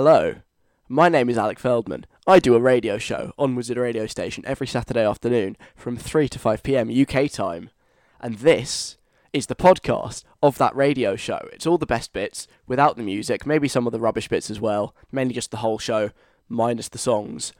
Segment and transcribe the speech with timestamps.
[0.00, 0.36] Hello,
[0.88, 2.06] my name is Alec Feldman.
[2.24, 6.38] I do a radio show on Wizard Radio Station every Saturday afternoon from 3 to
[6.38, 7.70] 5 pm UK time.
[8.20, 8.96] And this
[9.32, 11.48] is the podcast of that radio show.
[11.52, 14.60] It's all the best bits without the music, maybe some of the rubbish bits as
[14.60, 16.10] well, mainly just the whole show
[16.48, 17.52] minus the songs.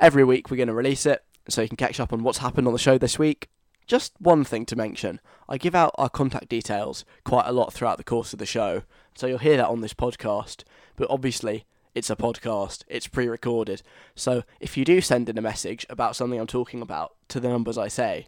[0.00, 2.66] Every week we're going to release it so you can catch up on what's happened
[2.66, 3.50] on the show this week.
[3.86, 5.20] Just one thing to mention
[5.50, 8.84] I give out our contact details quite a lot throughout the course of the show,
[9.14, 10.64] so you'll hear that on this podcast.
[10.96, 13.82] But obviously, it's a podcast, it's pre recorded.
[14.14, 17.48] So if you do send in a message about something I'm talking about to the
[17.48, 18.26] numbers I say,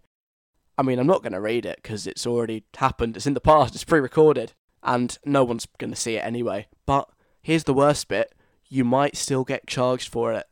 [0.79, 3.41] I mean, I'm not going to read it because it's already happened, it's in the
[3.41, 4.53] past, it's pre recorded,
[4.83, 6.69] and no one's going to see it anyway.
[6.87, 7.09] But
[7.43, 8.33] here's the worst bit
[8.69, 10.47] you might still get charged for it,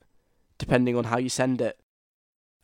[0.59, 1.79] depending on how you send it.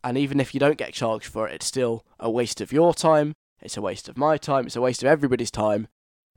[0.03, 2.93] And even if you don't get charged for it, it's still a waste of your
[2.93, 5.87] time, it's a waste of my time, it's a waste of everybody's time,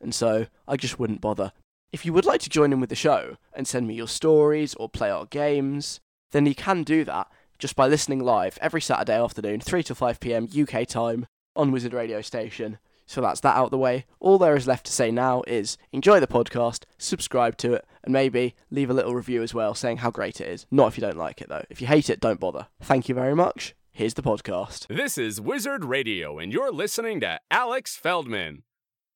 [0.01, 1.53] and so I just wouldn't bother.
[1.95, 4.75] If you would like to join in with the show and send me your stories
[4.75, 6.01] or play our games,
[6.33, 10.19] then you can do that just by listening live every Saturday afternoon, 3 to 5
[10.19, 12.79] pm UK time on Wizard Radio Station.
[13.07, 14.07] So that's that out of the way.
[14.19, 18.13] All there is left to say now is enjoy the podcast, subscribe to it, and
[18.13, 20.67] maybe leave a little review as well saying how great it is.
[20.73, 21.65] Not if you don't like it though.
[21.71, 22.67] If you hate it, don't bother.
[22.81, 23.77] Thank you very much.
[23.93, 24.89] Here's the podcast.
[24.89, 28.65] This is Wizard Radio, and you're listening to Alex Feldman.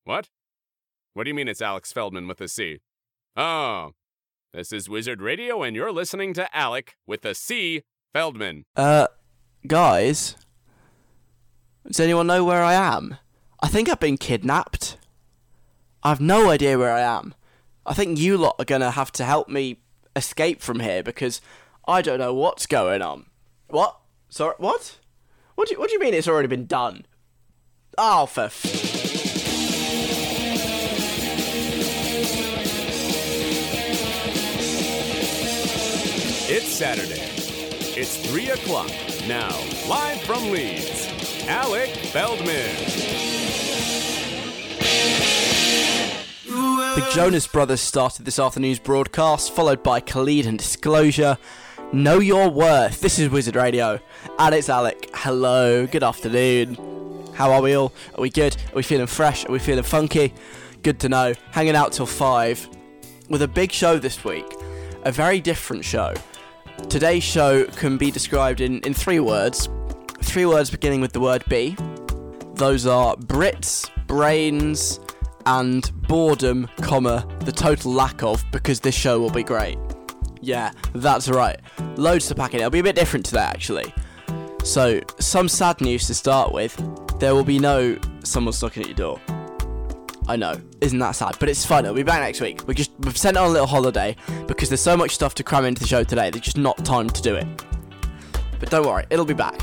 [0.05, 0.29] What?
[1.19, 2.79] What do you mean it's Alex Feldman with a C?
[3.37, 3.91] Oh,
[4.55, 8.67] this is Wizard Radio, and you're listening to Alec with a C Feldman.
[8.77, 9.09] Uh,
[9.67, 10.37] guys,
[11.85, 13.17] does anyone know where I am?
[13.61, 14.97] I think I've been kidnapped.
[16.05, 17.35] I have no idea where I am.
[17.85, 19.81] I think you lot are gonna have to help me
[20.15, 21.41] escape from here because
[21.89, 23.27] I don't know what's going on.
[23.67, 23.99] What?
[24.29, 25.01] Sorry, what?
[25.57, 27.07] What do you, what do you mean it's already been done?
[28.01, 29.08] Oh, for f-
[36.61, 37.31] It's Saturday.
[37.97, 38.91] It's 3 o'clock.
[39.29, 39.57] Now,
[39.89, 41.07] live from Leeds,
[41.47, 42.75] Alec Feldman.
[46.97, 51.39] The Jonas Brothers started this afternoon's broadcast, followed by Khalid and Disclosure.
[51.93, 53.03] Know your worth.
[53.03, 54.01] This is Wizard Radio,
[54.41, 55.11] and it's Alec.
[55.15, 56.75] Hello, good afternoon.
[57.35, 57.93] How are we all?
[58.17, 58.57] Are we good?
[58.73, 59.47] Are we feeling fresh?
[59.47, 60.35] Are we feeling funky?
[60.83, 61.35] Good to know.
[61.53, 62.69] Hanging out till five
[63.29, 64.53] with a big show this week.
[65.05, 66.15] A very different show.
[66.89, 69.69] Today's show can be described in, in three words.
[70.23, 71.77] Three words beginning with the word B.
[72.55, 74.99] Those are Brits, brains,
[75.47, 79.79] and boredom, comma, the total lack of, because this show will be great.
[80.41, 81.61] Yeah, that's right.
[81.97, 82.61] Loads to pack in.
[82.61, 83.93] It'll be a bit different today, actually.
[84.65, 86.77] So, some sad news to start with.
[87.19, 89.21] There will be no someone's knocking at your door.
[90.27, 91.37] I know, isn't that sad?
[91.41, 91.85] But it's fun.
[91.85, 92.67] It'll be back next week.
[92.67, 94.17] We just we've sent on a little holiday
[94.47, 96.31] because there's so much stuff to cram into the show today.
[96.31, 97.47] There's just not time to do it.
[98.59, 99.63] But don't worry, it'll be back.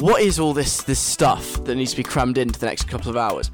[0.00, 3.10] What is all this this stuff that needs to be crammed into the next couple
[3.10, 3.50] of hours?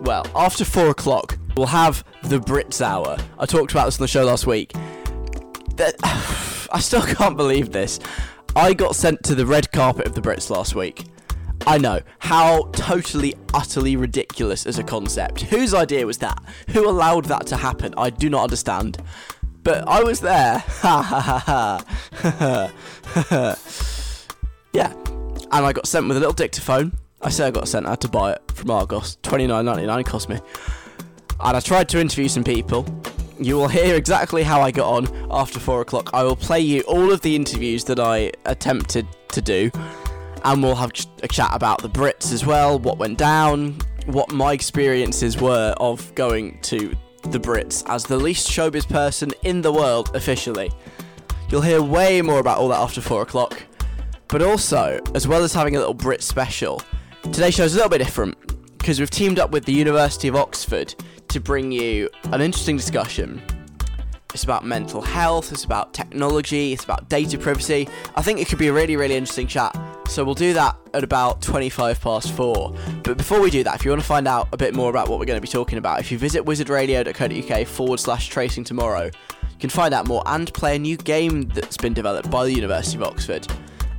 [0.00, 3.16] Well, after four o'clock, we'll have the Brits Hour.
[3.38, 4.72] I talked about this on the show last week.
[5.76, 5.94] That,
[6.72, 8.00] I still can't believe this.
[8.56, 11.04] I got sent to the red carpet of the Brits last week.
[11.66, 12.00] I know.
[12.18, 15.42] How totally, utterly ridiculous as a concept.
[15.42, 16.42] Whose idea was that?
[16.70, 17.94] Who allowed that to happen?
[17.96, 18.98] I do not understand.
[19.62, 20.62] But I was there.
[24.74, 24.92] Yeah.
[25.52, 26.98] And I got sent with a little dictaphone.
[27.22, 29.16] I say I got sent, I had to buy it from Argos.
[29.22, 30.40] Twenty nine ninety nine cost me.
[31.40, 32.84] And I tried to interview some people.
[33.38, 36.10] You will hear exactly how I got on after four o'clock.
[36.12, 39.70] I will play you all of the interviews that I attempted to do
[40.44, 44.52] and we'll have a chat about the Brits as well, what went down, what my
[44.52, 50.14] experiences were of going to the Brits as the least showbiz person in the world
[50.14, 50.70] officially.
[51.48, 53.62] You'll hear way more about all that after 4 o'clock.
[54.28, 56.82] But also, as well as having a little Brit special,
[57.22, 58.36] today's show is a little bit different
[58.78, 60.94] because we've teamed up with the University of Oxford
[61.28, 63.40] to bring you an interesting discussion.
[64.34, 67.88] It's about mental health, it's about technology, it's about data privacy.
[68.16, 69.78] I think it could be a really, really interesting chat.
[70.08, 72.74] So we'll do that at about 25 past 4.
[73.04, 75.08] But before we do that, if you want to find out a bit more about
[75.08, 79.04] what we're going to be talking about, if you visit wizardradio.co.uk forward slash tracing tomorrow,
[79.04, 82.52] you can find out more and play a new game that's been developed by the
[82.52, 83.46] University of Oxford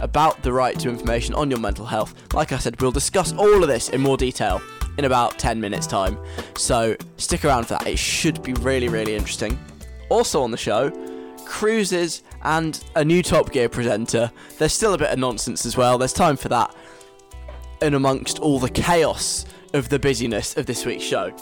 [0.02, 2.14] about the right to information on your mental health.
[2.34, 4.62] Like I said, we'll discuss all of this in more detail
[4.98, 6.18] in about 10 minutes' time.
[6.58, 7.88] So stick around for that.
[7.88, 9.58] It should be really, really interesting.
[10.10, 10.92] Also on the show,
[11.46, 14.32] cruises and a new Top Gear presenter.
[14.58, 15.98] There's still a bit of nonsense as well.
[15.98, 16.76] There's time for that.
[17.82, 21.36] And amongst all the chaos of the busyness of this week's show.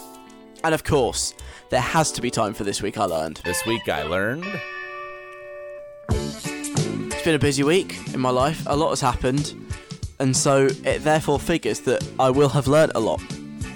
[0.64, 1.34] And of course,
[1.70, 3.42] there has to be time for this week I learned.
[3.44, 4.46] This week I learned
[7.24, 8.64] it's been a busy week in my life.
[8.66, 9.56] A lot has happened,
[10.20, 13.22] and so it therefore figures that I will have learnt a lot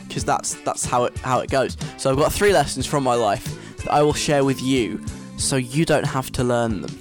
[0.06, 1.78] because that's that's how it how it goes.
[1.96, 3.48] So I've got three lessons from my life
[3.88, 5.02] that I will share with you,
[5.38, 7.00] so you don't have to learn them.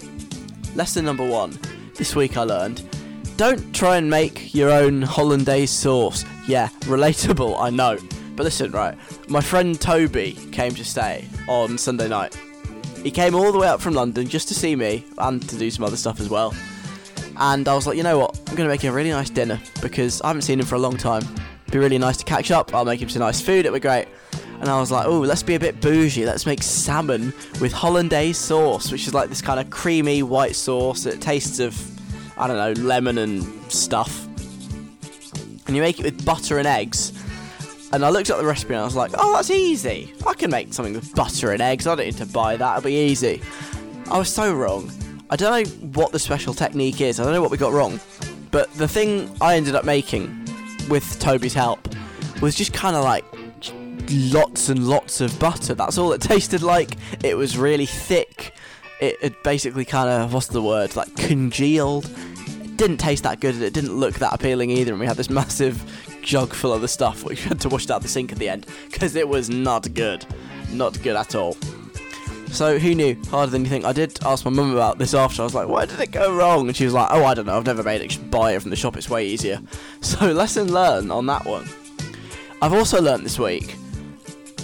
[0.77, 1.59] Lesson number one.
[1.95, 2.89] This week I learned
[3.37, 6.25] don't try and make your own hollandaise sauce.
[6.47, 7.99] Yeah, relatable, I know.
[8.35, 8.97] But listen, right,
[9.29, 12.39] my friend Toby came to stay on Sunday night.
[13.03, 15.71] He came all the way up from London just to see me and to do
[15.71, 16.55] some other stuff as well.
[17.37, 19.29] And I was like, you know what, I'm going to make him a really nice
[19.29, 21.23] dinner because I haven't seen him for a long time.
[21.23, 22.75] It'd be really nice to catch up.
[22.75, 24.07] I'll make him some nice food, it'll be great.
[24.61, 26.25] And I was like, oh, let's be a bit bougie.
[26.25, 31.05] Let's make salmon with hollandaise sauce, which is like this kind of creamy white sauce
[31.05, 31.75] that tastes of
[32.39, 33.43] I don't know, lemon and
[33.73, 34.27] stuff.
[35.67, 37.13] And you make it with butter and eggs.
[37.93, 40.13] And I looked at the recipe and I was like, oh, that's easy.
[40.27, 41.87] I can make something with butter and eggs.
[41.87, 42.79] I don't need to buy that.
[42.79, 43.41] It'll be easy.
[44.11, 44.91] I was so wrong.
[45.31, 47.19] I don't know what the special technique is.
[47.19, 48.01] I don't know what we got wrong.
[48.51, 50.47] But the thing I ended up making
[50.89, 51.89] with Toby's help
[52.43, 53.25] was just kind of like
[54.11, 55.75] lots and lots of butter.
[55.75, 56.97] That's all it tasted like.
[57.23, 58.55] It was really thick
[59.01, 62.07] it had basically kind of what's the word like congealed.
[62.07, 64.93] It didn't taste that good, and it didn't look that appealing either.
[64.93, 65.83] And we had this massive
[66.23, 68.49] jug full of the stuff, which we had to wash out the sink at the
[68.49, 70.27] end because it was not good,
[70.71, 71.57] not good at all.
[72.49, 73.17] So who knew?
[73.29, 73.85] Harder than you think.
[73.85, 75.43] I did ask my mum about this after.
[75.43, 77.47] I was like, "Why did it go wrong?" And she was like, "Oh, I don't
[77.47, 77.57] know.
[77.57, 78.09] I've never made it.
[78.09, 78.97] Just buy it from the shop.
[78.97, 79.61] It's way easier."
[80.01, 81.69] So lesson learned on that one.
[82.63, 83.77] I've also learned this week.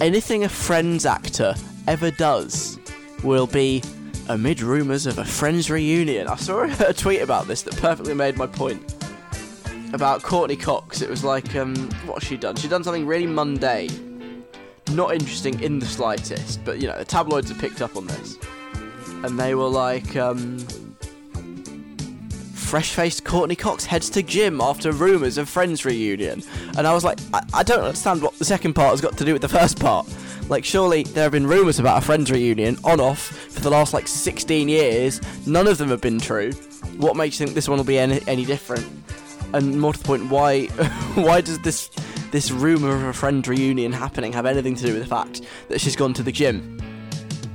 [0.01, 1.53] Anything a Friends actor
[1.87, 2.79] ever does
[3.23, 3.81] will be
[4.27, 6.27] amid rumours of a Friends reunion.
[6.27, 8.95] I saw a tweet about this that perfectly made my point.
[9.93, 11.01] About Courteney Cox.
[11.01, 11.75] It was like, um,
[12.05, 12.55] what's she done?
[12.55, 14.43] She done something really mundane.
[14.91, 18.37] Not interesting in the slightest, but you know, the tabloids have picked up on this.
[19.23, 20.57] And they were like, um,
[22.73, 26.41] fresh faced Courteney Cox heads to gym after rumours of Friends reunion.
[26.75, 29.23] And I was like, I, I don't understand what the second part has got to
[29.23, 30.07] do with the first part.
[30.49, 33.93] Like, surely there have been rumours about a Friends reunion on off for the last
[33.93, 35.21] like 16 years.
[35.45, 36.51] None of them have been true.
[36.97, 38.87] What makes you think this one will be any, any different?
[39.53, 40.65] And more to the point, why
[41.13, 41.89] why does this
[42.31, 45.79] this rumor of a Friends reunion happening have anything to do with the fact that
[45.79, 46.81] she's gone to the gym?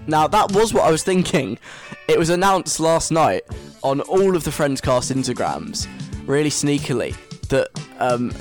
[0.07, 1.59] Now that was what I was thinking.
[2.07, 3.43] It was announced last night
[3.83, 5.87] on all of the Friends cast Instagrams,
[6.27, 7.17] really sneakily,
[7.49, 8.33] that um,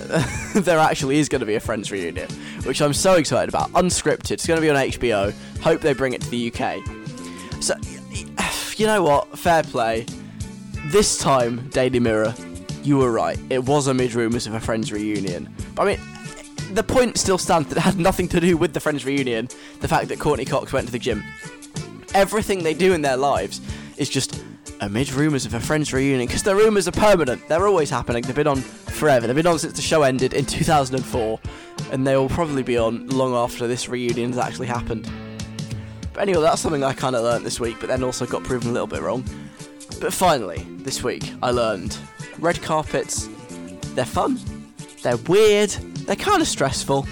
[0.63, 2.29] there actually is going to be a Friends reunion,
[2.63, 3.71] which I'm so excited about.
[3.71, 4.31] Unscripted.
[4.31, 5.33] It's going to be on HBO.
[5.61, 6.83] Hope they bring it to the UK.
[7.61, 7.75] So,
[8.77, 9.37] you know what?
[9.37, 10.05] Fair play.
[10.87, 12.33] This time, Daily Mirror,
[12.83, 13.37] you were right.
[13.49, 15.53] It was amid rumours of a Friends reunion.
[15.75, 18.79] But I mean, the point still stands that it had nothing to do with the
[18.79, 19.49] Friends reunion.
[19.81, 21.23] The fact that Courteney Cox went to the gym.
[22.13, 23.61] Everything they do in their lives
[23.97, 24.41] is just
[24.81, 27.47] amid rumours of a Friends reunion, because the rumours are permanent.
[27.47, 28.23] They're always happening.
[28.23, 29.27] They've been on forever.
[29.27, 31.39] They've been on since the show ended in 2004,
[31.91, 35.09] and they will probably be on long after this reunion has actually happened.
[36.13, 38.69] But anyway, that's something I kind of learned this week, but then also got proven
[38.69, 39.23] a little bit wrong.
[39.99, 41.97] But finally, this week, I learned
[42.39, 43.29] red carpets,
[43.95, 44.39] they're fun,
[45.03, 47.07] they're weird, they're kind of stressful,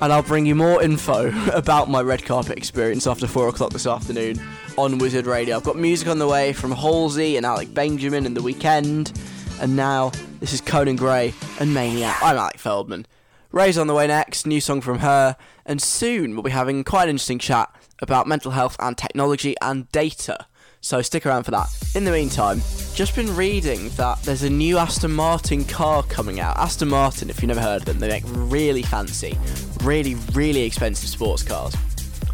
[0.00, 3.86] and I'll bring you more info about my red carpet experience after 4 o'clock this
[3.86, 4.40] afternoon
[4.76, 5.56] on Wizard Radio.
[5.56, 9.12] I've got music on the way from Halsey and Alec Benjamin and The Weeknd,
[9.60, 12.22] and now this is Conan Gray and Maniac.
[12.22, 13.06] I'm Alec Feldman.
[13.50, 17.04] Raye's on the way next, new song from her, and soon we'll be having quite
[17.04, 20.46] an interesting chat about mental health and technology and data.
[20.80, 21.68] So stick around for that.
[21.94, 22.60] In the meantime,
[22.94, 26.56] just been reading that there's a new Aston Martin car coming out.
[26.56, 29.38] Aston Martin, if you've never heard of them, they make really fancy,
[29.84, 31.74] really, really expensive sports cars.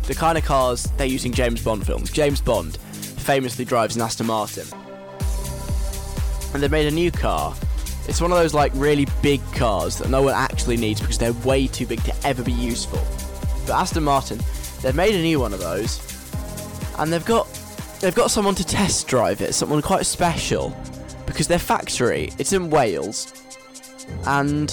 [0.08, 2.10] The kind of cars they're using James Bond films.
[2.10, 4.66] James Bond famously drives an Aston Martin.
[6.54, 7.54] And they've made a new car.
[8.08, 11.34] It's one of those like really big cars that no one actually needs because they're
[11.34, 13.06] way too big to ever be useful.
[13.66, 14.40] But Aston Martin,
[14.80, 16.00] they've made a new one of those.
[16.98, 17.46] And they've got
[18.00, 20.74] they've got someone to test drive it, someone quite special,
[21.26, 23.30] because their factory it's in Wales,
[24.24, 24.70] and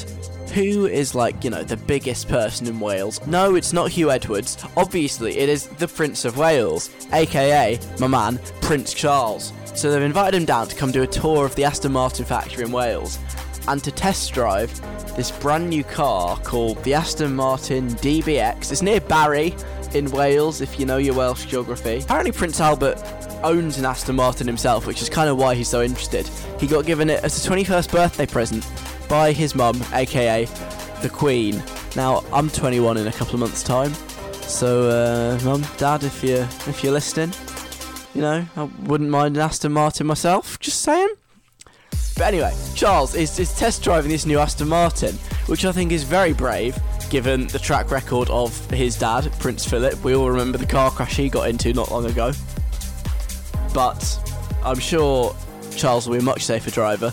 [0.54, 3.26] who is like you know the biggest person in Wales?
[3.28, 4.58] No, it's not Huw Edwards.
[4.78, 9.54] Obviously, it is the Prince of Wales, aka my man Prince Charles.
[9.74, 12.64] So they've invited him down to come do a tour of the Aston Martin factory
[12.64, 13.20] in Wales,
[13.68, 14.72] and to test drive
[15.16, 18.72] this brand new car called the Aston Martin DBX.
[18.72, 19.56] It's near Barry
[19.94, 22.00] in Wales, if you know your Welsh geography.
[22.04, 23.02] Apparently, Prince Albert
[23.44, 26.28] owns an Aston Martin himself, which is kind of why he's so interested.
[26.60, 28.66] He got given it as a 21st birthday present
[29.08, 30.46] by his mum, aka
[31.02, 31.62] the Queen.
[31.96, 33.94] Now, I'm 21 in a couple of months' time,
[34.42, 37.34] so uh, mum, dad, if you if you're listening,
[38.16, 40.58] You know, I wouldn't mind an Aston Martin myself.
[40.62, 41.10] Just saying.
[42.18, 45.16] But anyway, Charles is, is test driving this new Aston Martin,
[45.48, 50.02] which I think is very brave given the track record of his dad, Prince Philip.
[50.02, 52.32] We all remember the car crash he got into not long ago.
[53.74, 54.34] But
[54.64, 55.36] I'm sure
[55.76, 57.12] Charles will be a much safer driver.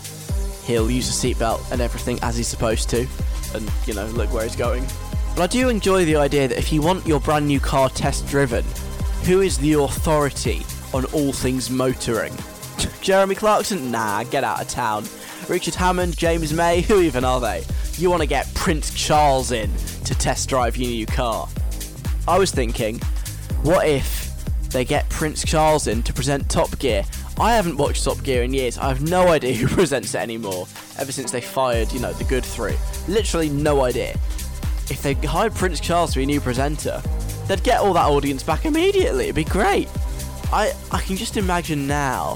[0.65, 3.07] He'll use a seatbelt and everything as he's supposed to,
[3.53, 4.85] and you know, look where he's going.
[5.35, 8.27] But I do enjoy the idea that if you want your brand new car test
[8.27, 8.63] driven,
[9.25, 10.61] who is the authority
[10.93, 12.33] on all things motoring?
[13.01, 13.91] Jeremy Clarkson?
[13.91, 15.05] Nah, get out of town.
[15.49, 17.63] Richard Hammond, James May, who even are they?
[17.97, 19.71] You want to get Prince Charles in
[20.05, 21.47] to test drive your new car.
[22.27, 22.99] I was thinking,
[23.63, 24.31] what if
[24.69, 27.03] they get Prince Charles in to present Top Gear?
[27.39, 28.77] I haven't watched Top Gear in years.
[28.77, 30.67] I have no idea who presents it anymore.
[30.97, 32.75] Ever since they fired, you know, the good three.
[33.07, 34.11] Literally no idea.
[34.89, 37.01] If they hired Prince Charles to be a new presenter,
[37.47, 39.25] they'd get all that audience back immediately.
[39.25, 39.89] It'd be great.
[40.51, 42.35] I I can just imagine now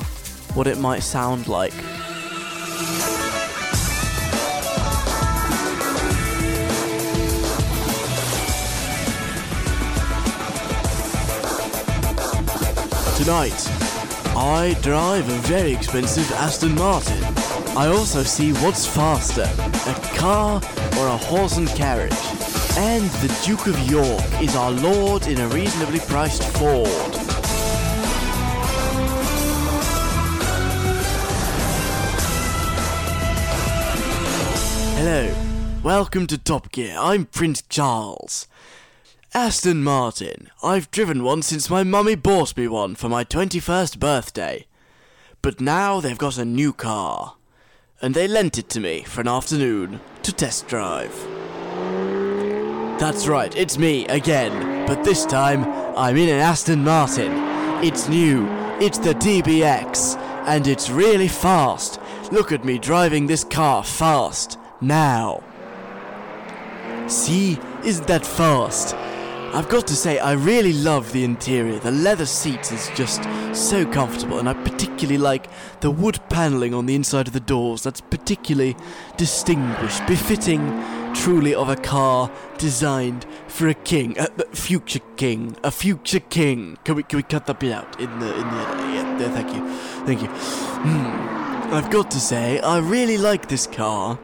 [0.53, 1.73] what it might sound like.
[13.17, 13.76] Tonight,
[14.39, 17.23] I drive a very expensive Aston Martin.
[17.75, 20.61] I also see what's faster, a car
[20.99, 22.13] or a horse and carriage.
[22.77, 26.87] And the Duke of York is our lord in a reasonably priced Ford.
[34.97, 35.33] Hello,
[35.81, 36.95] welcome to Top Gear.
[36.99, 38.47] I'm Prince Charles.
[39.37, 40.49] Aston Martin.
[40.63, 44.65] I've driven one since my mummy bought me one for my 21st birthday.
[45.43, 47.35] But now they've got a new car.
[48.01, 51.13] And they lent it to me for an afternoon to test drive.
[52.99, 54.87] That's right, it's me again.
[54.87, 55.65] But this time,
[55.95, 57.31] I'm in an Aston Martin.
[57.83, 58.47] It's new,
[58.81, 60.17] it's the DBX,
[60.47, 62.01] and it's really fast.
[62.31, 65.43] Look at me driving this car fast, now.
[67.05, 68.95] See, isn't that fast?
[69.57, 71.79] I've got to say, I really love the interior.
[71.79, 73.23] The leather seats is just
[73.55, 75.49] so comfortable, and I particularly like
[75.79, 77.81] the wood panelling on the inside of the doors.
[77.81, 78.77] That's particularly
[79.17, 80.61] distinguished, befitting
[81.15, 86.77] truly of a car designed for a king, a future king, a future king.
[86.83, 88.61] Can we can we cut that bit out in the in the?
[88.93, 89.67] Yeah, there, thank you,
[90.05, 90.27] thank you.
[90.27, 91.73] Hmm.
[91.73, 94.19] I've got to say, I really like this car,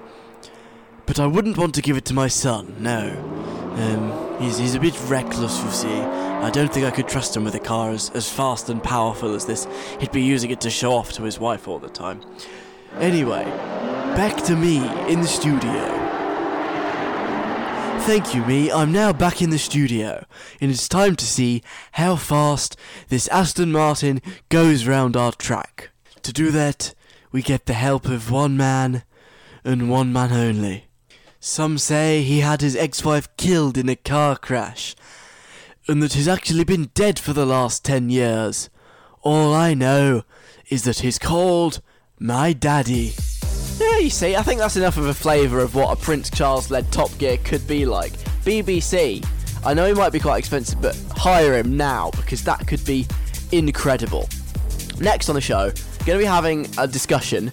[1.08, 2.76] but I wouldn't want to give it to my son.
[2.78, 3.63] No.
[3.76, 6.02] Um, he's, he's a bit reckless, you see.
[6.02, 9.34] I don't think I could trust him with a car as, as fast and powerful
[9.34, 9.68] as this.
[10.00, 12.22] He'd be using it to show off to his wife all the time.
[13.00, 13.46] Anyway,
[14.16, 14.78] back to me
[15.12, 16.04] in the studio.
[18.02, 18.70] Thank you, me.
[18.70, 20.26] I'm now back in the studio,
[20.60, 21.64] and it's time to see
[21.94, 22.76] how fast
[23.08, 25.90] this Aston Martin goes round our track.
[26.24, 26.94] To do that,
[27.32, 29.04] we get the help of one man,
[29.64, 30.88] and one man only.
[31.46, 34.96] Some say he had his ex-wife killed in a car crash,
[35.90, 38.70] and that he's actually been dead for the last ten years.
[39.24, 40.24] All I know
[40.70, 41.82] is that he's called
[42.18, 43.12] my daddy.
[43.78, 46.72] Yeah, you see, I think that's enough of a flavour of what a Prince Charles
[46.72, 48.14] led Top Gear could be like.
[48.46, 49.28] BBC,
[49.66, 53.06] I know he might be quite expensive, but hire him now because that could be
[53.52, 54.30] incredible.
[55.02, 55.74] Next on the show,
[56.06, 57.52] going to be having a discussion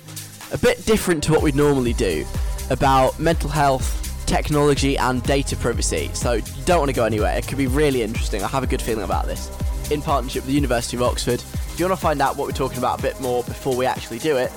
[0.52, 2.24] a bit different to what we'd normally do
[2.70, 6.10] about mental health, technology, and data privacy.
[6.14, 7.36] So you don't want to go anywhere.
[7.36, 8.42] It could be really interesting.
[8.42, 9.50] I have a good feeling about this.
[9.90, 11.40] In partnership with the University of Oxford.
[11.40, 13.86] If you want to find out what we're talking about a bit more before we
[13.86, 14.52] actually do it,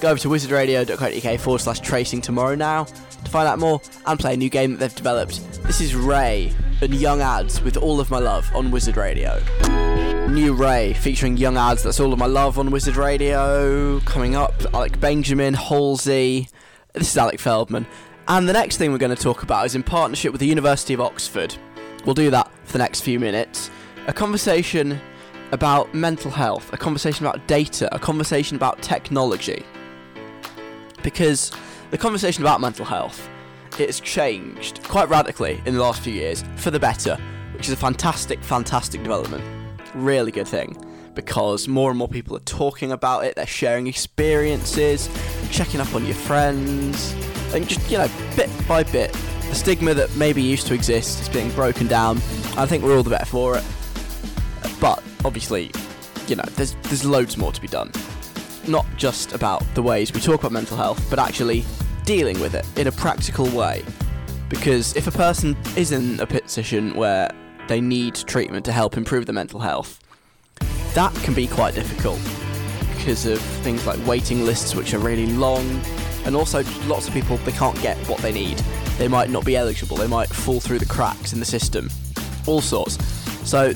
[0.00, 4.34] go over to wizardradio.co.uk forward slash tracing tomorrow now to find out more and play
[4.34, 5.40] a new game that they've developed.
[5.64, 9.42] This is Raye and Young Adz with All of My Love on Wizard Radio.
[10.28, 13.98] New Raye featuring Young Adz, that's All of My Love on Wizard Radio.
[14.00, 16.48] Coming up, Alec Benjamin, Halsey.
[16.98, 17.86] This is Alec Feldman.
[18.26, 20.94] And the next thing we're going to talk about is in partnership with the University
[20.94, 21.54] of Oxford.
[22.04, 23.70] We'll do that for the next few minutes.
[24.08, 25.00] A conversation
[25.52, 29.64] about mental health, a conversation about data, a conversation about technology
[31.04, 31.52] because
[31.92, 33.30] the conversation about mental health
[33.78, 37.16] it's changed quite radically in the last few years for the better,
[37.54, 39.44] which is a fantastic, fantastic development.
[39.94, 40.76] Really good thing
[41.18, 45.10] because more and more people are talking about it, they're sharing experiences,
[45.50, 47.12] checking up on your friends,
[47.52, 49.12] and just, you know, bit by bit,
[49.48, 52.18] the stigma that maybe used to exist is being broken down.
[52.56, 53.64] I think we're all the better for it.
[54.80, 55.72] But obviously,
[56.28, 57.90] you know, there's there's loads more to be done
[58.68, 61.64] not just about the ways we talk about mental health, but actually
[62.04, 63.82] dealing with it in a practical way.
[64.48, 67.30] Because if a person is in a position where
[67.66, 69.97] they need treatment to help improve their mental health,
[70.94, 72.20] that can be quite difficult
[72.96, 75.80] because of things like waiting lists, which are really long,
[76.24, 78.58] and also lots of people they can't get what they need.
[78.98, 79.96] They might not be eligible.
[79.96, 81.88] They might fall through the cracks in the system.
[82.46, 83.02] All sorts.
[83.48, 83.72] So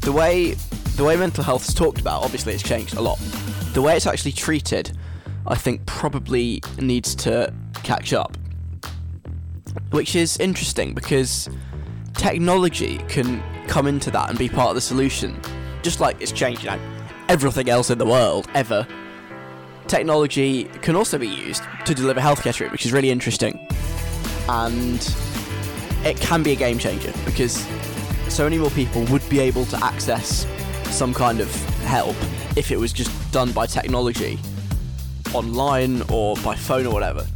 [0.00, 0.56] the way
[0.96, 3.18] the way mental health is talked about, obviously, it's changed a lot.
[3.72, 4.96] The way it's actually treated,
[5.46, 7.52] I think, probably needs to
[7.82, 8.36] catch up.
[9.90, 11.48] Which is interesting because
[12.14, 15.40] technology can come into that and be part of the solution.
[15.84, 16.80] Just like it's changed, know,
[17.28, 18.86] everything else in the world ever.
[19.86, 23.68] Technology can also be used to deliver healthcare treatment, which is really interesting.
[24.48, 25.14] And
[26.04, 27.66] it can be a game changer because
[28.28, 30.46] so many more people would be able to access
[30.86, 32.16] some kind of help
[32.56, 34.38] if it was just done by technology
[35.34, 37.26] online or by phone or whatever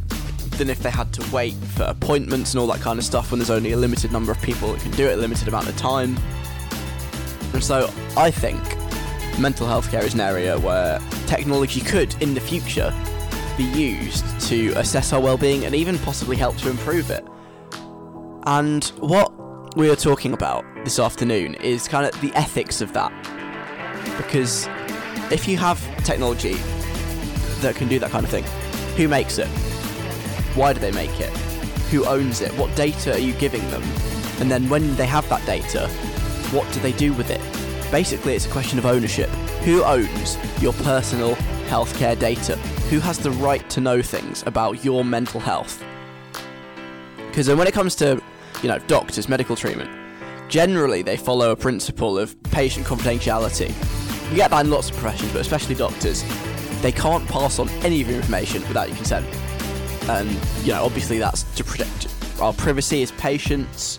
[0.57, 3.39] than if they had to wait for appointments and all that kind of stuff when
[3.39, 5.77] there's only a limited number of people that can do it a limited amount of
[5.77, 6.17] time.
[7.53, 8.61] And so I think
[9.39, 12.93] mental health care is an area where technology could, in the future,
[13.57, 17.25] be used to assess our well-being and even possibly help to improve it.
[18.45, 23.11] And what we are talking about this afternoon is kind of the ethics of that.
[24.17, 24.67] Because
[25.31, 26.55] if you have technology
[27.61, 28.45] that can do that kind of thing,
[28.95, 29.47] who makes it?
[30.55, 31.29] Why do they make it?
[31.91, 32.51] Who owns it?
[32.53, 33.83] What data are you giving them?
[34.39, 35.89] And then when they have that data,
[36.51, 37.41] what do they do with it?
[37.91, 39.29] Basically, it's a question of ownership.
[39.65, 41.35] Who owns your personal
[41.67, 42.55] healthcare data?
[42.89, 45.83] Who has the right to know things about your mental health?
[47.27, 48.21] Because when it comes to,
[48.61, 49.89] you know, doctors, medical treatment,
[50.49, 53.69] generally they follow a principle of patient confidentiality.
[54.29, 56.23] You get that in lots of professions, but especially doctors.
[56.81, 59.25] They can't pass on any of your information without your consent.
[60.09, 60.29] And,
[60.63, 62.07] you know, obviously that's to protect
[62.39, 63.97] our privacy as patients.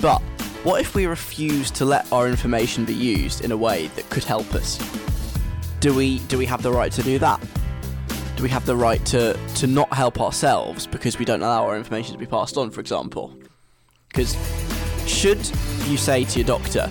[0.00, 0.22] But
[0.64, 4.24] what if we refuse to let our information be used in a way that could
[4.24, 4.78] help us?
[5.80, 7.40] Do we do we have the right to do that?
[8.36, 11.76] Do we have the right to, to not help ourselves because we don't allow our
[11.76, 13.36] information to be passed on, for example?
[14.08, 14.36] Because
[15.06, 15.38] should
[15.86, 16.88] you say to your doctor,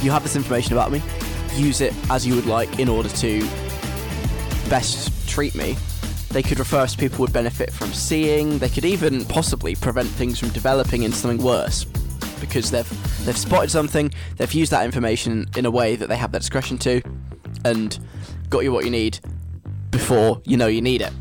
[0.00, 1.02] you have this information about me,
[1.54, 3.40] use it as you would like in order to
[4.70, 5.76] best treat me,
[6.30, 8.58] they could refer us to people would benefit from seeing.
[8.58, 11.84] They could even possibly prevent things from developing into something worse
[12.48, 16.32] because they've they've spotted something, they've used that information in a way that they have
[16.32, 17.00] that discretion to,
[17.64, 17.98] and
[18.48, 19.20] got you what you need
[19.90, 21.12] before you know you need it.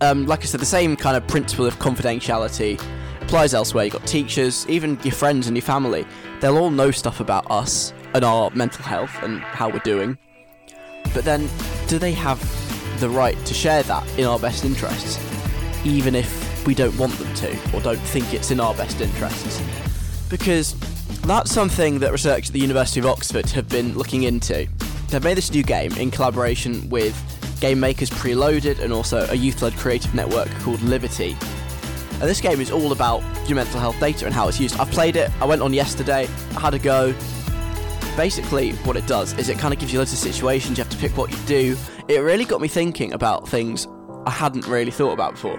[0.00, 2.82] Um, like I said, the same kind of principle of confidentiality
[3.22, 3.84] applies elsewhere.
[3.84, 6.06] You've got teachers, even your friends and your family.
[6.40, 10.18] They'll all know stuff about us and our mental health and how we're doing.
[11.14, 11.48] But then,
[11.86, 12.40] do they have
[13.00, 15.18] the right to share that in our best interests,
[15.84, 19.62] even if we don't want them to or don't think it's in our best interests?
[20.28, 20.74] Because
[21.22, 24.68] that's something that researchers at the University of Oxford have been looking into.
[25.08, 27.14] They've made this new game in collaboration with
[27.60, 31.32] game makers Preloaded and also a youth led creative network called Livity.
[32.20, 34.78] And this game is all about your mental health data and how it's used.
[34.78, 37.14] I've played it, I went on yesterday, I had a go.
[38.16, 40.92] Basically, what it does is it kind of gives you loads of situations, you have
[40.92, 41.76] to pick what you do.
[42.08, 43.88] It really got me thinking about things
[44.26, 45.58] I hadn't really thought about before.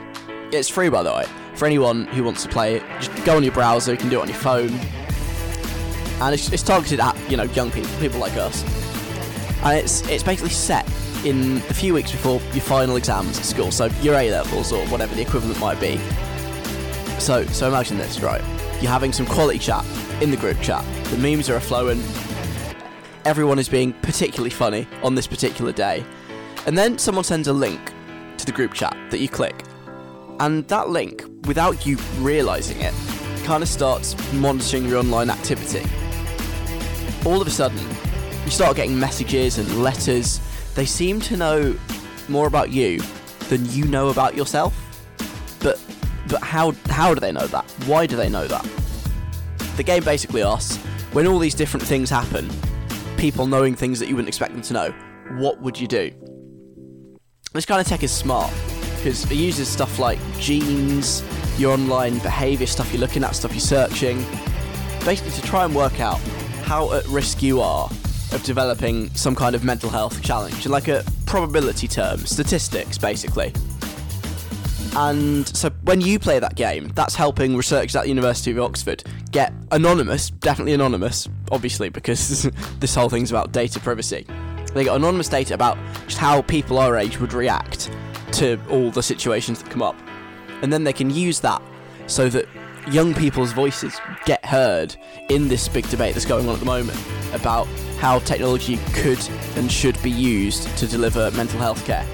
[0.55, 2.83] It's free, by the way, for anyone who wants to play it.
[2.99, 4.69] Just go on your browser, you can do it on your phone.
[6.21, 8.63] And it's, it's targeted at, you know, young people, people like us.
[9.63, 10.89] And it's, it's basically set
[11.25, 14.85] in the few weeks before your final exams at school, so your A levels or
[14.87, 15.97] whatever the equivalent might be.
[17.19, 18.41] So, so imagine this, right?
[18.81, 19.83] You're having some quality chat
[20.21, 20.85] in the group chat.
[21.05, 22.01] The memes are flowing.
[23.25, 26.05] Everyone is being particularly funny on this particular day.
[26.67, 27.91] And then someone sends a link
[28.37, 29.64] to the group chat that you click.
[30.39, 32.93] And that link, without you realizing it,
[33.45, 35.87] kind of starts monitoring your online activity.
[37.25, 37.79] All of a sudden,
[38.43, 40.41] you start getting messages and letters.
[40.75, 41.79] They seem to know
[42.27, 43.01] more about you
[43.49, 44.73] than you know about yourself.
[45.61, 45.79] But
[46.27, 47.63] but how how do they know that?
[47.85, 48.67] Why do they know that?
[49.77, 50.77] The game basically asks,
[51.13, 52.49] when all these different things happen,
[53.17, 54.91] people knowing things that you wouldn't expect them to know,
[55.39, 56.11] what would you do?
[57.53, 58.51] This kind of tech is smart
[59.05, 61.23] because it uses stuff like genes,
[61.59, 64.17] your online behavior, stuff you're looking at, stuff you're searching,
[65.05, 66.17] basically to try and work out
[66.63, 67.87] how at risk you are
[68.31, 73.53] of developing some kind of mental health challenge, like a probability term, statistics basically.
[74.95, 79.03] And so when you play that game, that's helping researchers at the University of Oxford
[79.29, 84.25] get anonymous, definitely anonymous, obviously, because this whole thing's about data privacy.
[84.73, 87.91] They get anonymous data about just how people our age would react
[88.35, 89.95] to all the situations that come up.
[90.61, 91.61] And then they can use that
[92.07, 92.47] so that
[92.91, 94.95] young people's voices get heard
[95.29, 96.99] in this big debate that's going on at the moment
[97.33, 97.65] about
[97.99, 99.19] how technology could
[99.55, 102.05] and should be used to deliver mental health care.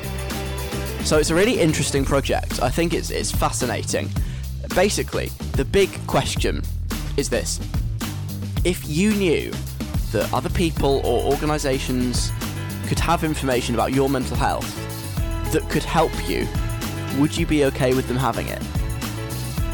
[1.04, 2.62] So it's a really interesting project.
[2.62, 4.10] I think it's it's fascinating.
[4.76, 6.62] Basically, the big question
[7.18, 7.60] is this.
[8.64, 9.52] If you knew
[10.12, 12.32] that other people or organizations
[12.86, 14.91] could have information about your mental health
[15.52, 16.48] that could help you,
[17.18, 18.62] would you be okay with them having it?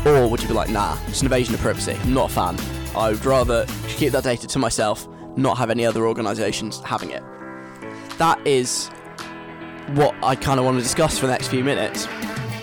[0.05, 1.93] Or would you be like, nah, it's an invasion of privacy.
[1.93, 2.57] I'm not a fan.
[2.95, 7.23] I would rather keep that data to myself, not have any other organisations having it.
[8.17, 8.89] That is
[9.93, 12.07] what I kind of want to discuss for the next few minutes.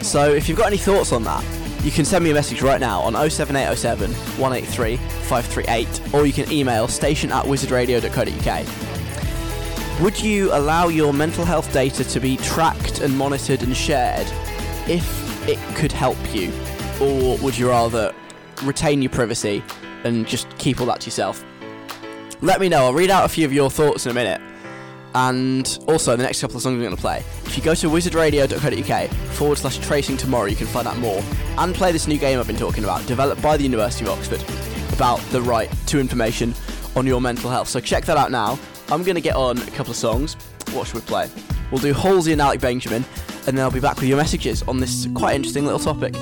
[0.02, 1.44] So if you've got any thoughts on that,
[1.84, 6.50] you can send me a message right now on 07807 183 538, or you can
[6.50, 8.93] email station at wizardradio.co.uk.
[10.00, 14.26] Would you allow your mental health data to be tracked and monitored and shared
[14.88, 16.52] if it could help you?
[17.00, 18.12] Or would you rather
[18.64, 19.62] retain your privacy
[20.02, 21.44] and just keep all that to yourself?
[22.40, 22.86] Let me know.
[22.86, 24.40] I'll read out a few of your thoughts in a minute.
[25.14, 27.18] And also, the next couple of songs I'm going to play.
[27.44, 31.22] If you go to wizardradio.co.uk forward slash tracing tomorrow, you can find out more
[31.56, 34.42] and play this new game I've been talking about, developed by the University of Oxford,
[34.92, 36.52] about the right to information
[36.96, 37.68] on your mental health.
[37.68, 38.58] So check that out now.
[38.94, 40.34] I'm going to get on a couple of songs.
[40.72, 41.28] What should we play?
[41.72, 43.04] We'll do Halsey and Alec Benjamin,
[43.48, 46.14] and then I'll be back with your messages on this quite interesting little topic.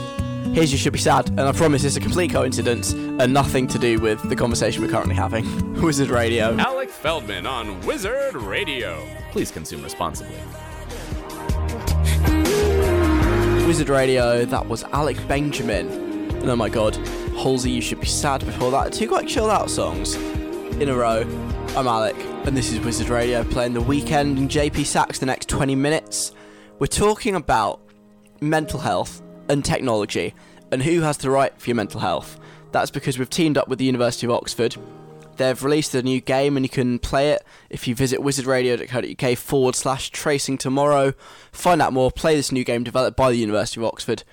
[0.54, 3.78] Here's You Should Be Sad, and I promise it's a complete coincidence and nothing to
[3.78, 5.82] do with the conversation we're currently having.
[5.82, 6.56] Wizard Radio.
[6.56, 9.06] Alec Feldman on Wizard Radio.
[9.32, 10.34] Please consume responsibly.
[13.66, 15.90] Wizard Radio, that was Alec Benjamin.
[15.90, 16.96] And oh my god,
[17.36, 18.94] Halsey, You Should Be Sad before that.
[18.94, 21.24] Two quite chilled out songs in a row.
[21.74, 25.48] I'm Alec, and this is Wizard Radio playing the Weeknd and JP Saxe the next
[25.48, 26.32] 20 minutes.
[26.78, 27.80] We're talking about
[28.42, 30.34] mental health and technology
[30.70, 32.38] and who has the right for your mental health.
[32.72, 34.76] That's because we've teamed up with the University of Oxford.
[35.38, 39.74] They've released a new game and you can play it if you visit wizardradio.co.uk forward
[39.74, 41.14] slash tracing tomorrow.
[41.52, 44.24] Find out more, play this new game developed by the University of Oxford.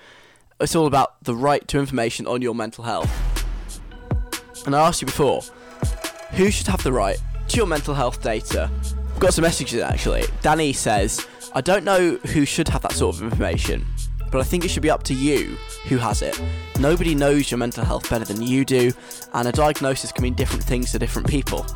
[0.60, 3.10] It's all about the right to information on your mental health.
[4.66, 5.40] And I asked you before,
[6.32, 7.16] who should have the right
[7.50, 8.70] to your mental health data?
[9.12, 10.24] I've got some messages actually.
[10.40, 13.84] Danny says, I don't know who should have that sort of information,
[14.30, 15.56] but I think it should be up to you
[15.88, 16.40] who has it.
[16.78, 18.92] Nobody knows your mental health better than you do,
[19.34, 21.66] and a diagnosis can mean different things to different people.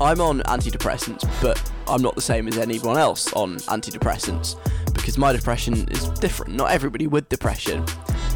[0.00, 4.56] I'm on antidepressants, but I'm not the same as anyone else on antidepressants
[4.94, 6.54] because my depression is different.
[6.54, 7.86] Not everybody with depression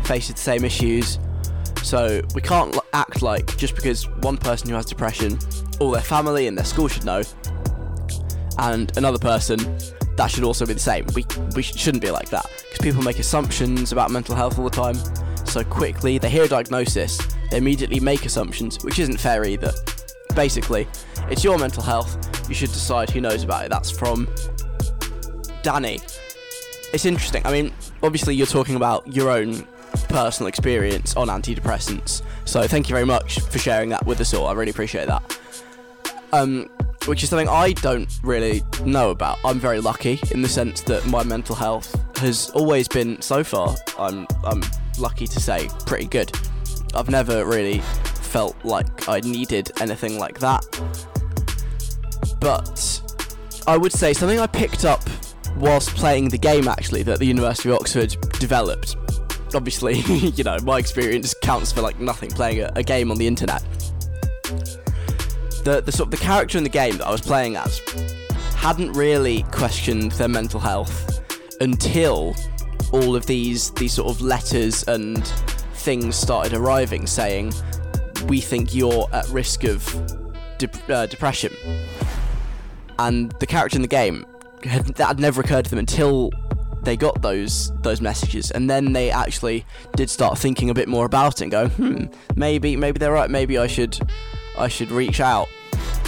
[0.04, 1.18] faces the same issues,
[1.82, 5.38] so we can't act like just because one person who has depression,
[5.80, 7.22] all their family and their school should know,
[8.58, 9.58] and another person
[10.16, 11.06] that should also be the same.
[11.14, 14.70] We we shouldn't be like that because people make assumptions about mental health all the
[14.70, 14.96] time.
[15.46, 17.18] So quickly, they hear a diagnosis,
[17.50, 19.72] they immediately make assumptions, which isn't fair either.
[20.34, 20.88] Basically,
[21.30, 22.18] it's your mental health.
[22.48, 23.70] You should decide who knows about it.
[23.70, 24.28] That's from
[25.62, 26.00] Danny.
[26.92, 27.44] It's interesting.
[27.46, 29.66] I mean, obviously, you're talking about your own
[30.08, 32.22] personal experience on antidepressants.
[32.44, 34.46] So thank you very much for sharing that with us all.
[34.46, 35.38] I really appreciate that.
[36.32, 36.68] Um,
[37.06, 39.38] which is something I don't really know about.
[39.44, 43.76] I'm very lucky in the sense that my mental health has always been, so far,
[43.98, 44.62] I'm, I'm
[44.98, 46.32] lucky to say, pretty good.
[46.94, 50.64] I've never really felt like I needed anything like that.
[52.40, 53.02] But
[53.66, 55.02] I would say something I picked up
[55.56, 58.96] whilst playing the game actually that the University of Oxford developed.
[59.54, 59.98] Obviously,
[60.36, 63.62] you know, my experience counts for like nothing playing a, a game on the internet.
[65.64, 67.80] The, the sort of the character in the game that I was playing as
[68.54, 71.20] hadn't really questioned their mental health
[71.60, 72.34] until
[72.92, 75.26] all of these these sort of letters and
[75.74, 77.52] things started arriving saying
[78.26, 79.84] we think you're at risk of
[80.58, 81.52] de- uh, depression.
[82.98, 84.24] And the character in the game
[84.64, 86.30] had, that had never occurred to them until
[86.86, 91.04] they got those those messages and then they actually did start thinking a bit more
[91.04, 92.04] about it and go hmm
[92.36, 93.98] maybe maybe they're right maybe I should
[94.56, 95.48] I should reach out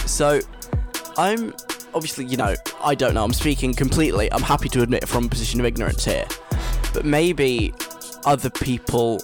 [0.09, 0.41] so,
[1.17, 1.53] I'm
[1.93, 3.23] obviously, you know, I don't know.
[3.23, 4.31] I'm speaking completely.
[4.33, 6.25] I'm happy to admit from a position of ignorance here.
[6.93, 7.73] But maybe
[8.25, 9.21] other people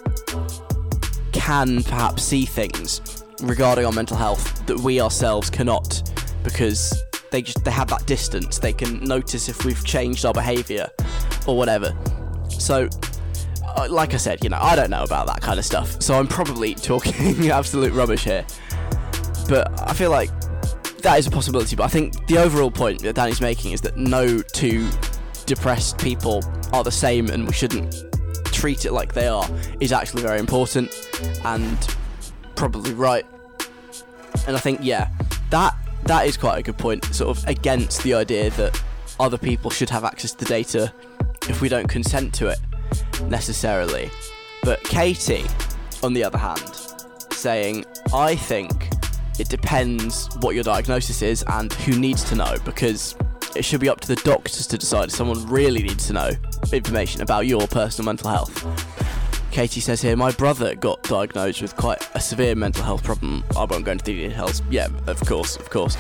[1.34, 6.10] can perhaps see things regarding our mental health that we ourselves cannot
[6.44, 8.60] because they just they have that distance.
[8.60, 10.88] They can notice if we've changed our behavior
[11.48, 11.96] or whatever.
[12.50, 12.90] So
[13.76, 16.02] uh, like I said, you know, I don't know about that kind of stuff.
[16.02, 18.46] So I'm probably talking absolute rubbish here.
[19.48, 20.30] But I feel like
[21.00, 23.98] that is a possibility, but I think the overall point that Danny's making is that
[23.98, 24.90] no two
[25.46, 27.96] depressed people are the same, and we shouldn't
[28.46, 29.48] treat it like they are
[29.80, 30.90] is actually very important
[31.44, 31.96] and
[32.56, 33.26] probably right.
[34.48, 35.10] And I think yeah,
[35.52, 37.06] that that is quite a good point.
[37.06, 38.82] Sort of against the idea that
[39.20, 40.92] other people should have access to data
[41.50, 42.60] if we don't consent to it
[43.24, 44.10] necessarily.
[44.64, 45.46] But Katie,
[46.04, 46.76] on the other hand,
[47.32, 48.90] saying, I think
[49.40, 53.16] it depends what your diagnosis is and who needs to know because
[53.56, 56.32] it should be up to the doctors to decide if someone really needs to know
[56.74, 58.66] information about your personal mental health.
[59.52, 63.44] Katie says here, my brother got diagnosed with quite a severe mental health problem.
[63.56, 64.62] I won't go into the details.
[64.70, 65.96] Yeah, of course, of course.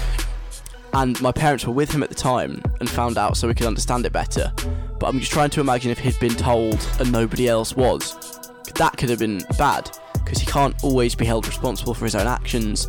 [0.95, 3.67] And my parents were with him at the time and found out so we could
[3.67, 4.51] understand it better.
[4.99, 8.49] But I'm just trying to imagine if he'd been told and nobody else was.
[8.75, 12.25] That could have been bad, because he can't always be held responsible for his own
[12.25, 12.87] actions.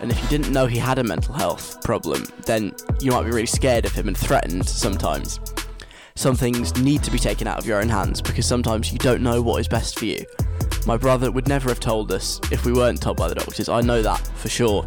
[0.00, 3.30] And if you didn't know he had a mental health problem, then you might be
[3.30, 5.40] really scared of him and threatened sometimes
[6.18, 9.22] some things need to be taken out of your own hands because sometimes you don't
[9.22, 10.26] know what is best for you.
[10.84, 13.68] My brother would never have told us if we weren't told by the doctors.
[13.68, 14.84] I know that for sure.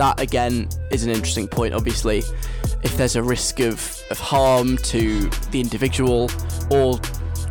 [0.00, 2.22] That again is an interesting point, obviously.
[2.82, 6.30] If there's a risk of, of harm to the individual
[6.70, 6.98] or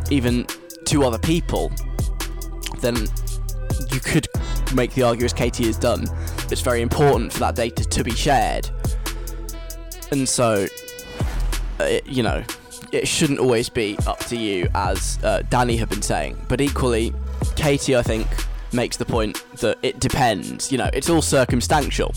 [0.10, 0.48] even
[0.86, 1.72] to other people,
[2.80, 2.96] then
[3.92, 4.28] you could
[4.74, 6.08] make the argument as Katie has done.
[6.50, 8.68] It's very important for that data to be shared.
[10.10, 10.66] And so,
[11.80, 12.44] uh, you know,
[12.92, 16.36] it shouldn't always be up to you, as uh, Danny have been saying.
[16.48, 17.14] But equally,
[17.56, 18.26] Katie, I think,
[18.74, 20.72] makes the point that it depends.
[20.72, 22.12] You know, it's all circumstantial.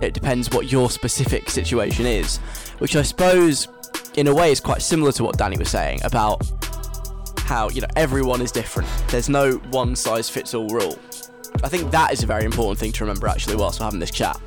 [0.00, 2.38] It depends what your specific situation is,
[2.78, 3.68] which I suppose,
[4.16, 6.42] in a way, is quite similar to what Danny was saying about
[7.38, 8.88] how, you know, everyone is different.
[9.08, 10.98] There's no one size fits all rule.
[11.64, 14.10] I think that is a very important thing to remember actually whilst we're having this
[14.10, 14.40] chat.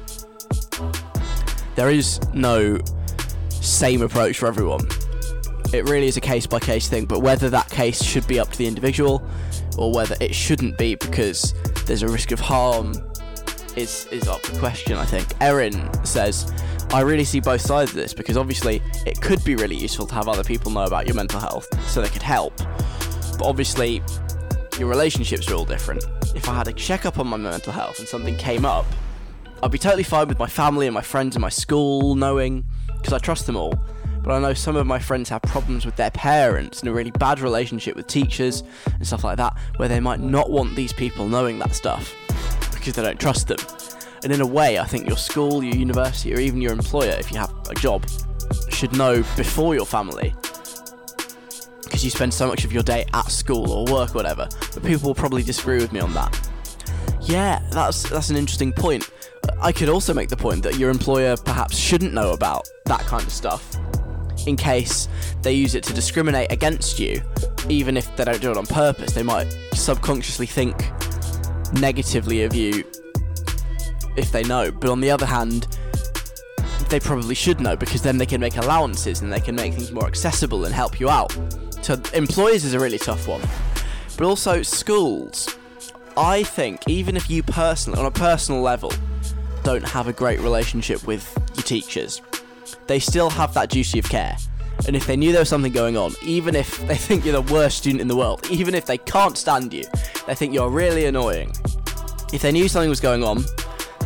[1.75, 2.79] There is no
[3.49, 4.81] same approach for everyone
[5.73, 8.51] it really is a case by case thing, but whether that case should be up
[8.51, 9.23] to the individual
[9.77, 11.53] or whether it shouldn't be because
[11.85, 12.93] there's a risk of harm
[13.75, 15.27] is is up for question, I think.
[15.41, 16.51] Erin says,
[16.91, 20.13] I really see both sides of this because obviously it could be really useful to
[20.13, 22.57] have other people know about your mental health so they could help.
[22.57, 24.03] But obviously
[24.77, 26.03] your relationships are all different.
[26.35, 28.85] If I had a check up on my mental health and something came up,
[29.63, 32.65] I'd be totally fine with my family and my friends and my school knowing
[32.97, 33.73] because I trust them all
[34.23, 37.11] but I know some of my friends have problems with their parents and a really
[37.11, 41.27] bad relationship with teachers and stuff like that, where they might not want these people
[41.27, 42.15] knowing that stuff
[42.81, 43.59] because they don't trust them.
[44.23, 47.31] And in a way, I think your school, your university, or even your employer, if
[47.31, 48.05] you have a job,
[48.69, 50.33] should know before your family
[51.83, 54.47] because you spend so much of your day at school or work or whatever.
[54.73, 56.49] But people will probably disagree with me on that.
[57.21, 59.09] Yeah, that's that's an interesting point.
[59.59, 63.23] I could also make the point that your employer perhaps shouldn't know about that kind
[63.23, 63.75] of stuff
[64.47, 65.07] in case
[65.41, 67.21] they use it to discriminate against you,
[67.69, 69.13] even if they don't do it on purpose.
[69.13, 70.75] They might subconsciously think
[71.73, 72.83] negatively of you
[74.17, 74.71] if they know.
[74.71, 75.67] But on the other hand,
[76.89, 79.91] they probably should know because then they can make allowances and they can make things
[79.91, 81.35] more accessible and help you out.
[81.81, 83.41] So employers is a really tough one.
[84.17, 85.47] But also schools.
[86.17, 88.91] I think even if you personally on a personal level
[89.63, 92.21] don't have a great relationship with your teachers,
[92.87, 94.35] they still have that duty of care.
[94.87, 97.53] And if they knew there was something going on, even if they think you're the
[97.53, 99.83] worst student in the world, even if they can't stand you,
[100.27, 101.51] they think you're really annoying.
[102.33, 103.43] If they knew something was going on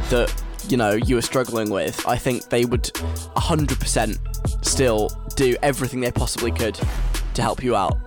[0.10, 0.34] that,
[0.68, 6.12] you know, you were struggling with, I think they would 100% still do everything they
[6.12, 6.80] possibly could
[7.36, 7.98] to help you out.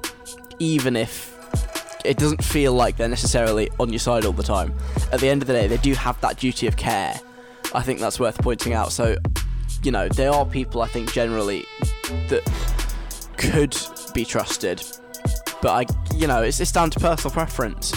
[0.58, 1.38] Even if
[2.04, 4.74] it doesn't feel like they're necessarily on your side all the time.
[5.12, 7.20] At the end of the day, they do have that duty of care.
[7.74, 8.92] I think that's worth pointing out.
[8.92, 9.16] So
[9.82, 11.64] you know, there are people I think generally
[12.28, 12.42] that
[13.36, 13.76] could
[14.14, 14.82] be trusted,
[15.62, 17.92] but I, you know, it's, it's down to personal preference.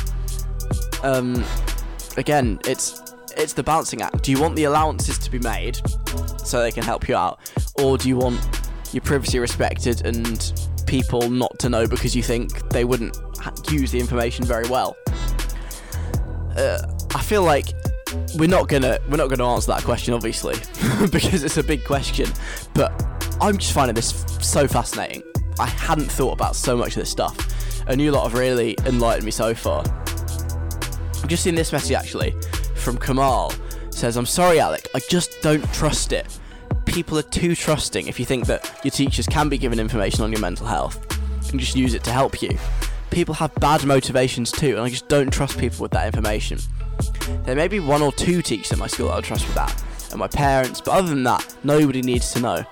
[1.03, 1.43] Um,
[2.17, 3.01] again, it's
[3.37, 4.23] it's the balancing act.
[4.23, 5.79] Do you want the allowances to be made
[6.43, 7.39] so they can help you out,
[7.81, 8.39] or do you want
[8.91, 10.53] your privacy respected and
[10.85, 13.17] people not to know because you think they wouldn't
[13.71, 14.95] use the information very well?
[16.55, 16.81] Uh,
[17.15, 17.69] I feel like
[18.35, 20.55] we're not gonna we're not gonna answer that question obviously
[21.11, 22.27] because it's a big question.
[22.73, 22.91] But
[23.41, 25.23] i'm just finding this so fascinating.
[25.59, 27.37] I hadn't thought about so much of this stuff
[27.87, 29.83] and you lot have really enlightened me so far.
[29.85, 32.33] I've just seen this message actually
[32.75, 33.53] from kamal.
[33.89, 36.39] Says i'm sorry alec i just don't trust it.
[36.85, 40.31] People are too trusting if you think that your teachers can be given information on
[40.31, 40.99] your mental health
[41.51, 42.57] and just use it to help you.
[43.11, 46.57] People have bad motivations too and i just don't trust people with that information
[47.43, 49.83] there may be one or two teachers at my school that I'll trust with that,
[50.11, 52.63] and my parents, but other than that, nobody needs to know.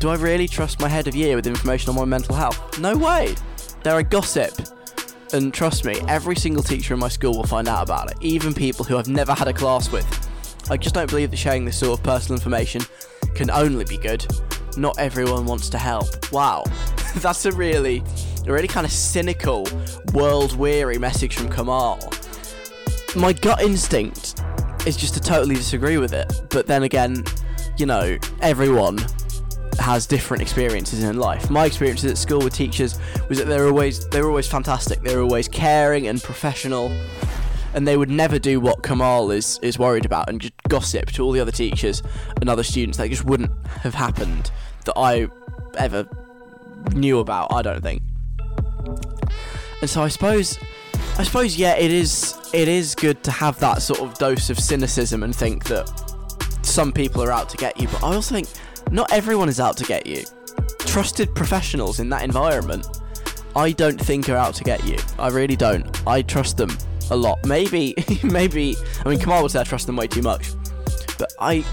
[0.00, 2.78] Do I really trust my head of year with information on my mental health?
[2.78, 3.34] No way!
[3.82, 4.52] They're a gossip.
[5.32, 8.54] And trust me, every single teacher in my school will find out about it, even
[8.54, 10.06] people who I've never had a class with.
[10.70, 12.82] I just don't believe that sharing this sort of personal information
[13.34, 14.26] can only be good.
[14.76, 16.32] Not everyone wants to help.
[16.32, 16.64] Wow,
[17.16, 18.02] that's a really,
[18.46, 19.66] a really kind of cynical,
[20.12, 21.98] world weary message from Kamal.
[23.16, 24.40] My gut instinct
[24.86, 27.24] is just to totally disagree with it, but then again,
[27.78, 28.98] you know, everyone
[29.78, 31.48] has different experiences in life.
[31.48, 32.98] My experiences at school with teachers
[33.28, 35.02] was that they were always they were always fantastic.
[35.02, 36.92] They were always caring and professional,
[37.72, 41.22] and they would never do what Kamal is is worried about and just gossip to
[41.22, 42.02] all the other teachers
[42.40, 42.98] and other students.
[42.98, 44.50] That just wouldn't have happened
[44.86, 45.28] that I
[45.78, 46.08] ever
[46.94, 47.52] knew about.
[47.52, 48.02] I don't think.
[49.80, 50.58] And so I suppose,
[51.16, 54.58] I suppose yeah, it is it is good to have that sort of dose of
[54.58, 55.88] cynicism and think that
[56.62, 57.86] some people are out to get you.
[57.86, 58.48] But I also think
[58.90, 60.24] not everyone is out to get you.
[60.80, 62.86] Trusted professionals in that environment,
[63.54, 64.96] I don't think are out to get you.
[65.18, 65.86] I really don't.
[66.06, 66.76] I trust them
[67.10, 67.44] a lot.
[67.46, 68.76] Maybe, maybe.
[69.04, 70.48] I mean, Kamal would say I trust them way too much,
[71.18, 71.64] but I,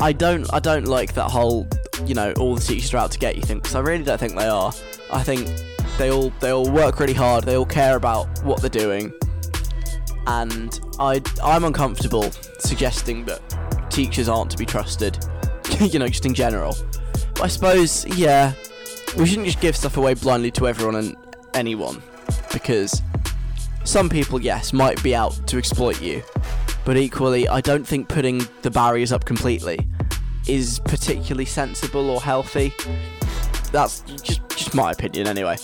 [0.00, 0.50] I don't.
[0.52, 1.68] I don't like that whole,
[2.06, 3.58] you know, all the teachers are out to get you thing.
[3.58, 4.72] Because I really don't think they are.
[5.12, 5.48] I think
[5.98, 7.44] they all they all work really hard.
[7.44, 9.12] They all care about what they're doing,
[10.26, 13.40] and I I'm uncomfortable suggesting that
[13.90, 15.18] teachers aren't to be trusted.
[15.80, 16.76] you know, just in general.
[17.34, 18.52] But I suppose, yeah,
[19.16, 21.16] we shouldn't just give stuff away blindly to everyone and
[21.54, 22.02] anyone,
[22.52, 23.02] because
[23.84, 26.22] some people, yes, might be out to exploit you,
[26.84, 29.78] but equally, I don't think putting the barriers up completely
[30.48, 32.72] is particularly sensible or healthy.
[33.76, 35.58] That's just just my opinion, anyway.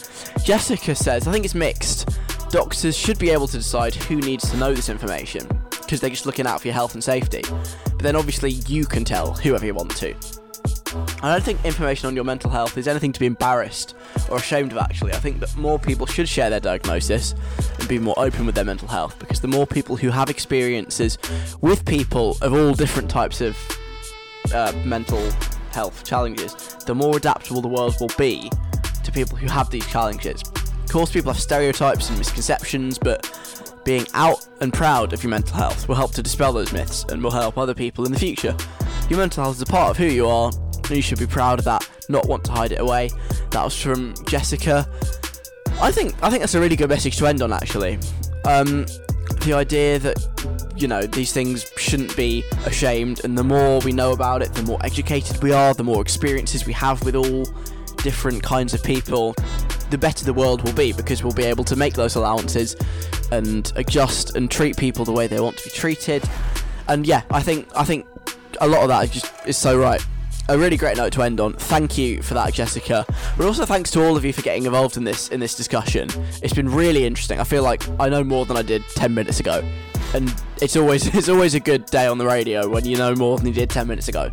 [0.44, 2.10] Jessica says, I think it's mixed.
[2.50, 6.26] Doctors should be able to decide who needs to know this information because they're just
[6.26, 7.40] looking out for your health and safety.
[7.84, 10.14] But then obviously you can tell whoever you want to.
[11.22, 13.94] I don't think information on your mental health is anything to be embarrassed
[14.30, 15.14] or ashamed of, actually.
[15.14, 17.34] I think that more people should share their diagnosis
[17.78, 21.16] and be more open with their mental health because the more people who have experiences
[21.62, 23.56] with people of all different types of
[24.52, 25.26] uh, mental
[25.72, 26.54] health challenges,
[26.86, 28.50] the more adaptable the world will be
[29.04, 30.42] to people who have these challenges.
[30.42, 33.28] Of course, people have stereotypes and misconceptions, but
[33.84, 37.22] being out and proud of your mental health will help to dispel those myths and
[37.22, 38.56] will help other people in the future.
[39.08, 41.58] Your mental health is a part of who you are, and you should be proud
[41.58, 43.10] of that, not want to hide it away.
[43.50, 44.88] That was from Jessica.
[45.80, 47.98] I think I think that's a really good message to end on actually.
[48.44, 48.86] Um,
[49.44, 50.51] the idea that
[50.82, 54.64] you know these things shouldn't be ashamed, and the more we know about it, the
[54.64, 57.46] more educated we are, the more experiences we have with all
[57.98, 59.34] different kinds of people,
[59.90, 62.74] the better the world will be because we'll be able to make those allowances
[63.30, 66.22] and adjust and treat people the way they want to be treated.
[66.88, 68.06] And yeah, I think I think
[68.60, 70.04] a lot of that is just is so right.
[70.48, 71.52] A really great note to end on.
[71.54, 73.06] Thank you for that, Jessica.
[73.36, 76.08] But also thanks to all of you for getting involved in this in this discussion.
[76.42, 77.38] It's been really interesting.
[77.38, 79.62] I feel like I know more than I did ten minutes ago,
[80.14, 83.38] and it's always it's always a good day on the radio when you know more
[83.38, 84.30] than you did ten minutes ago.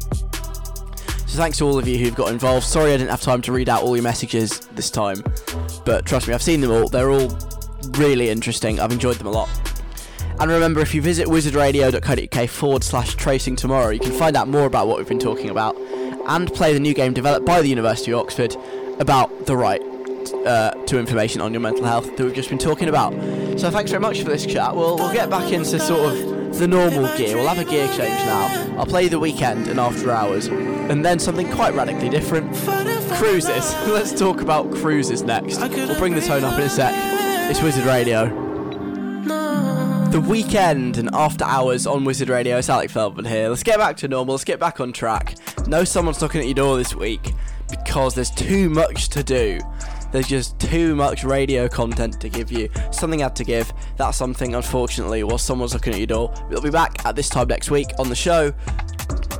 [1.27, 2.65] So thanks to all of you who've got involved.
[2.65, 5.23] Sorry I didn't have time to read out all your messages this time,
[5.85, 6.89] but trust me, I've seen them all.
[6.89, 7.37] They're all
[7.91, 8.79] really interesting.
[8.79, 9.47] I've enjoyed them a lot.
[10.39, 14.65] And remember, if you visit wizardradio.co.uk forward slash tracing tomorrow, you can find out more
[14.65, 15.75] about what we've been talking about
[16.29, 18.55] and play the new game developed by the University of Oxford
[18.99, 19.81] about the right
[20.45, 23.13] uh, to information on your mental health that we've just been talking about.
[23.59, 24.75] So thanks very much for this chat.
[24.75, 27.35] We'll, we'll get back into sort of the normal gear.
[27.35, 28.77] We'll have a gear change now.
[28.77, 32.53] I'll play the Weeknd and after hours, and then something quite radically different.
[33.17, 33.73] Cruises.
[33.87, 35.59] Let's talk about cruises next.
[35.59, 36.93] We'll bring the tone up in a sec.
[37.49, 38.49] It's Wizard Radio.
[40.09, 43.47] The Weeknd and after hours on Wizard Radio, it's Alec Feldman here.
[43.47, 45.35] Let's get back to normal, let's get back on track.
[45.69, 47.35] Know someone's knocking at your door this week
[47.69, 49.59] because there's too much to do.
[50.11, 52.69] There's just too much radio content to give you.
[52.89, 53.71] Something had to give.
[53.97, 56.33] That something, unfortunately, was someone's looking at your door.
[56.49, 58.51] We'll be back at this time next week on the show.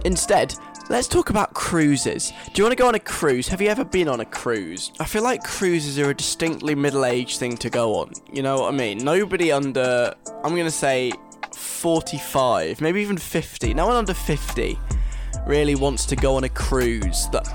[0.06, 0.54] Instead,
[0.88, 2.34] Let's talk about cruises.
[2.52, 3.48] Do you want to go on a cruise?
[3.50, 4.92] Have you ever been on a cruise?
[5.00, 8.12] I feel like cruises are a distinctly middle aged thing to go on.
[8.34, 8.98] You know what I mean?
[8.98, 11.12] Nobody under, I'm going to say
[11.54, 14.80] 45, maybe even 50, no one under 50
[15.48, 17.46] really wants to go on a cruise that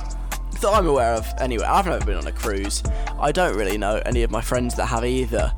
[0.61, 1.27] that I'm aware of.
[1.39, 2.83] Anyway, I've never been on a cruise.
[3.19, 5.53] I don't really know any of my friends that have either.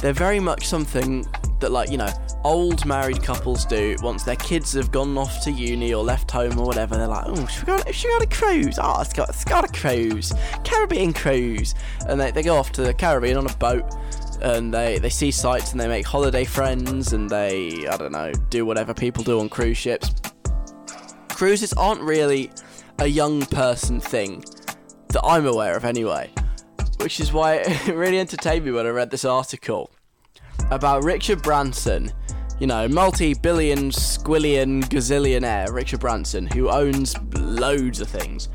[0.00, 1.26] They're very much something
[1.60, 2.08] that, like, you know,
[2.44, 6.58] old married couples do once their kids have gone off to uni or left home
[6.58, 6.96] or whatever.
[6.96, 8.78] They're like, oh, should we go, on, should we go on a cruise?
[8.78, 10.32] Ah, oh, it's got, it's got a cruise,
[10.64, 11.74] Caribbean cruise,
[12.08, 13.84] and they, they go off to the Caribbean on a boat.
[14.40, 18.32] And they, they see sights and they make holiday friends and they, I don't know,
[18.50, 20.12] do whatever people do on cruise ships.
[21.38, 22.50] Cruises aren't really
[22.98, 24.42] a young person thing
[25.10, 26.32] that I'm aware of anyway.
[27.00, 29.92] which is why it really entertained me when I read this article
[30.72, 32.10] about Richard Branson,
[32.58, 38.48] you know, multi billion, squillion, gazillionaire Richard Branson, who owns loads of things,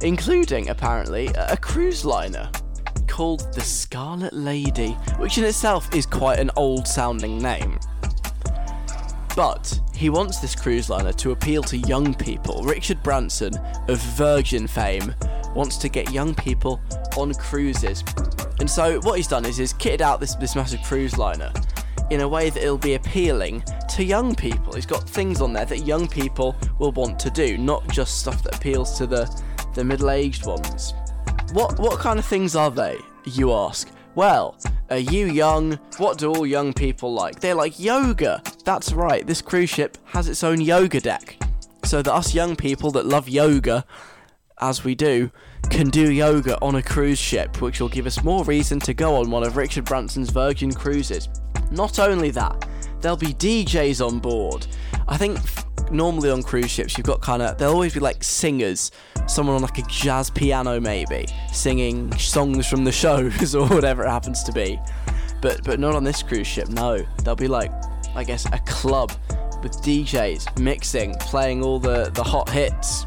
[0.00, 2.50] including apparently a cruise liner
[3.06, 7.78] called the Scarlet Lady, which in itself is quite an old sounding name.
[9.34, 12.62] But he wants this cruise liner to appeal to young people.
[12.62, 13.54] Richard Branson
[13.88, 15.14] of Virgin fame
[15.54, 16.80] wants to get young people
[17.16, 18.04] on cruises.
[18.60, 21.52] And so what he's done is he's kitted out this, this massive cruise liner
[22.10, 24.74] in a way that it'll be appealing to young people.
[24.74, 28.42] He's got things on there that young people will want to do, not just stuff
[28.44, 29.42] that appeals to the,
[29.74, 30.94] the middle-aged ones.
[31.52, 33.88] What what kind of things are they, you ask?
[34.14, 34.56] Well,
[34.90, 35.78] are you young?
[35.96, 37.40] What do all young people like?
[37.40, 38.42] They like yoga.
[38.64, 41.36] That's right, this cruise ship has its own yoga deck.
[41.84, 43.84] So that us young people that love yoga,
[44.60, 45.32] as we do,
[45.68, 49.16] can do yoga on a cruise ship, which will give us more reason to go
[49.16, 51.28] on one of Richard Branson's Virgin cruises.
[51.72, 52.68] Not only that,
[53.00, 54.66] there'll be DJs on board.
[55.08, 55.38] I think
[55.94, 58.90] normally on cruise ships you've got kind of there'll always be like singers.
[59.26, 64.08] Someone on like a jazz piano maybe singing songs from the shows or whatever it
[64.08, 64.78] happens to be.
[65.40, 67.04] But but not on this cruise ship no.
[67.22, 67.70] There'll be like
[68.14, 69.10] i guess a club
[69.62, 73.06] with djs mixing playing all the the hot hits.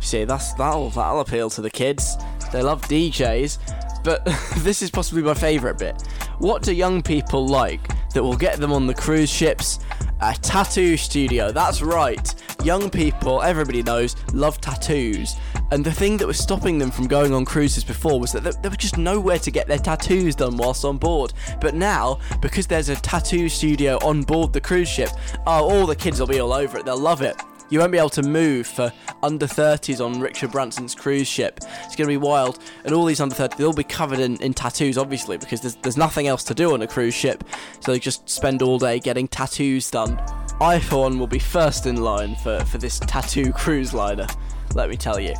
[0.00, 2.16] See that's that'll that'll appeal to the kids.
[2.52, 3.58] They love djs
[4.06, 4.24] but
[4.58, 6.00] this is possibly my favorite bit.
[6.38, 7.80] What do young people like
[8.14, 9.80] that will get them on the cruise ships
[10.20, 11.52] a tattoo studio.
[11.52, 12.34] That's right.
[12.64, 15.36] Young people, everybody knows, love tattoos.
[15.70, 18.70] And the thing that was stopping them from going on cruises before was that there
[18.70, 21.32] was just nowhere to get their tattoos done whilst on board.
[21.60, 25.10] But now, because there's a tattoo studio on board the cruise ship,
[25.46, 26.84] oh, all the kids will be all over it.
[26.84, 27.36] They'll love it.
[27.68, 28.92] You won't be able to move for
[29.22, 31.58] under 30s on Richard Branson's cruise ship.
[31.84, 32.60] It's going to be wild.
[32.84, 35.96] And all these under 30s, they'll be covered in, in tattoos, obviously, because there's, there's
[35.96, 37.42] nothing else to do on a cruise ship.
[37.80, 40.20] So they just spend all day getting tattoos done.
[40.60, 44.26] I, for one, will be first in line for, for this tattoo cruise liner,
[44.74, 45.34] let me tell you.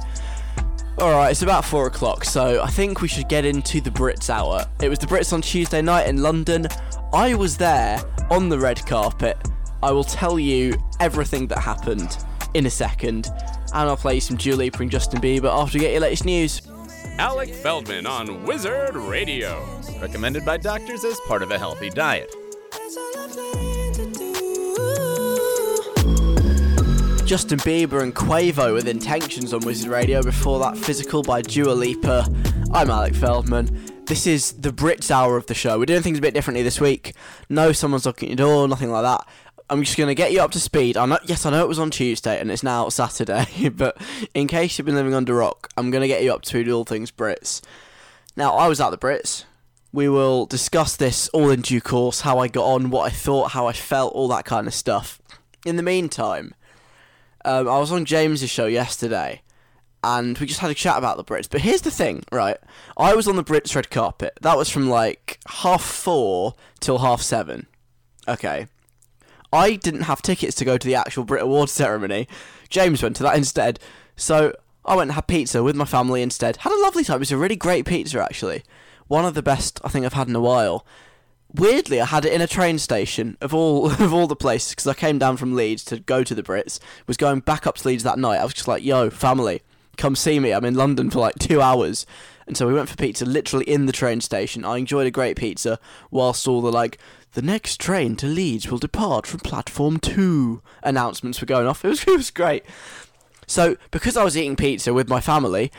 [0.99, 4.67] Alright, it's about 4 o'clock, so I think we should get into the Brits hour.
[4.83, 6.67] It was the Brits on Tuesday night in London.
[7.13, 9.37] I was there on the red carpet
[9.87, 12.19] I will tell you everything that happened
[12.55, 13.29] in a second,
[13.73, 16.25] and I'll play you some Dua Lipa and Justin Bieber after we get your latest
[16.25, 16.61] news.
[17.21, 19.65] Alec Feldman on Wizard Radio.
[20.03, 22.35] Recommended by doctors as part of a healthy diet.
[27.25, 30.21] Justin Bieber and Quavo with Intentions on Wizard Radio.
[30.21, 32.27] Before that, Physical by Dua Lipa.
[32.73, 34.05] I'm Alec Feldman.
[34.07, 35.79] This is the Brits hour of the show.
[35.79, 37.15] We're doing things a bit differently this week.
[37.49, 39.27] No, someone's knocking at your door, nothing like that.
[39.69, 40.97] I'm just going to get you up to speed.
[40.97, 44.01] I know, yes, I know it was on Tuesday and it's now Saturday, but
[44.33, 46.85] in case you've been living under rock, I'm going to get you up to all
[46.85, 47.61] things Brits.
[48.37, 49.45] Now, I was at the Brits.
[49.93, 53.53] We will discuss this all in due course, how I got on, what I thought,
[53.53, 55.21] how I felt, all that kind of stuff.
[55.65, 56.55] In the meantime,
[57.45, 59.41] um, I was on James's show yesterday,
[60.05, 61.49] and we just had a chat about the Brits.
[61.51, 62.59] But here's the thing, right?
[62.97, 64.39] I was on the Brits red carpet.
[64.43, 67.67] That was from like half four till half seven.
[68.29, 68.67] Okay.
[69.53, 72.29] I didn't have tickets to go to the actual Brit Awards ceremony.
[72.69, 73.79] James went to that instead.
[74.17, 76.59] So I went and had pizza with my family instead.
[76.59, 77.17] Had a lovely time.
[77.17, 78.63] It was a really great pizza, actually.
[79.09, 80.87] One of the best I think I've had in a while.
[81.53, 84.87] Weirdly, I had it in a train station of all of all the places because
[84.87, 86.79] I came down from Leeds to go to the Brits.
[87.07, 88.39] Was going back up to Leeds that night.
[88.39, 89.63] I was just like, "Yo, family,
[89.97, 90.53] come see me.
[90.53, 92.05] I'm in London for like two hours."
[92.47, 94.65] And so we went for pizza literally in the train station.
[94.65, 95.81] I enjoyed a great pizza
[96.11, 96.99] whilst all the like
[97.37, 100.63] the next train to Leeds will depart from platform 2.
[100.83, 101.85] Announcements were going off.
[101.85, 102.65] It was, it was great.
[103.47, 105.71] So, because I was eating pizza with my family,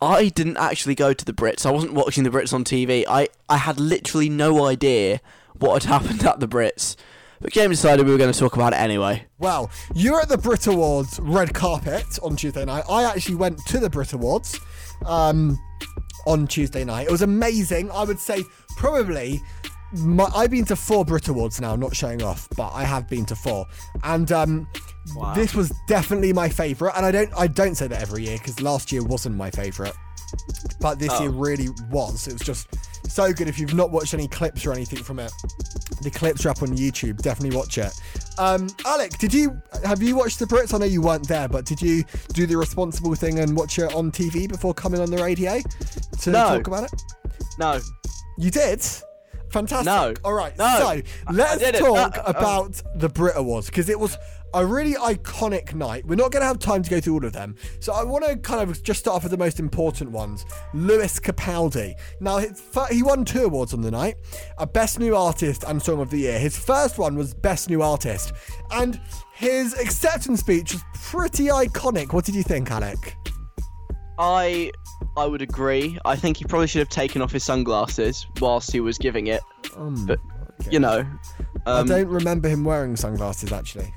[0.00, 1.66] I didn't actually go to the Brits.
[1.66, 3.04] I wasn't watching the Brits on TV.
[3.08, 5.20] I, I had literally no idea
[5.58, 6.94] what had happened at the Brits.
[7.40, 9.24] But James decided we were going to talk about it anyway.
[9.40, 12.84] Well, you're at the Brit Awards red carpet on Tuesday night.
[12.88, 14.56] I actually went to the Brit Awards
[15.04, 15.58] um,
[16.28, 17.08] on Tuesday night.
[17.08, 17.90] It was amazing.
[17.90, 18.44] I would say
[18.76, 19.42] probably
[19.92, 23.24] my, I've been to four Brit Awards now, not showing off, but I have been
[23.26, 23.66] to four,
[24.04, 24.68] and um,
[25.14, 25.34] wow.
[25.34, 26.96] this was definitely my favourite.
[26.96, 29.94] And I don't, I don't say that every year because last year wasn't my favourite,
[30.80, 31.22] but this oh.
[31.22, 32.26] year really was.
[32.26, 32.68] It was just
[33.08, 33.48] so good.
[33.48, 35.32] If you've not watched any clips or anything from it,
[36.02, 37.20] the clips are up on YouTube.
[37.20, 37.92] Definitely watch it.
[38.38, 40.72] Um, Alec, did you have you watched the Brits?
[40.72, 43.94] I know you weren't there, but did you do the responsible thing and watch it
[43.94, 45.60] on TV before coming on the radio
[46.22, 46.56] to no.
[46.56, 47.02] talk about it?
[47.58, 47.78] No.
[48.38, 48.82] You did.
[49.52, 49.86] Fantastic.
[49.86, 50.14] No.
[50.24, 50.56] All right.
[50.56, 50.78] No.
[50.78, 54.16] So let's talk uh, uh, about the Brit Awards because it was
[54.54, 56.06] a really iconic night.
[56.06, 57.56] We're not going to have time to go through all of them.
[57.80, 60.44] So I want to kind of just start off with the most important ones.
[60.74, 61.94] Lewis Capaldi.
[62.20, 62.38] Now,
[62.90, 64.16] he won two awards on the night
[64.58, 66.38] a Best New Artist and Song of the Year.
[66.38, 68.32] His first one was Best New Artist.
[68.70, 69.00] And
[69.34, 72.12] his acceptance speech was pretty iconic.
[72.12, 73.16] What did you think, Alec?
[74.18, 74.70] I
[75.16, 75.98] I would agree.
[76.04, 79.42] I think he probably should have taken off his sunglasses whilst he was giving it.
[79.76, 80.18] Um, But
[80.60, 80.70] okay.
[80.70, 81.06] you know,
[81.66, 83.92] I um, don't remember him wearing sunglasses actually.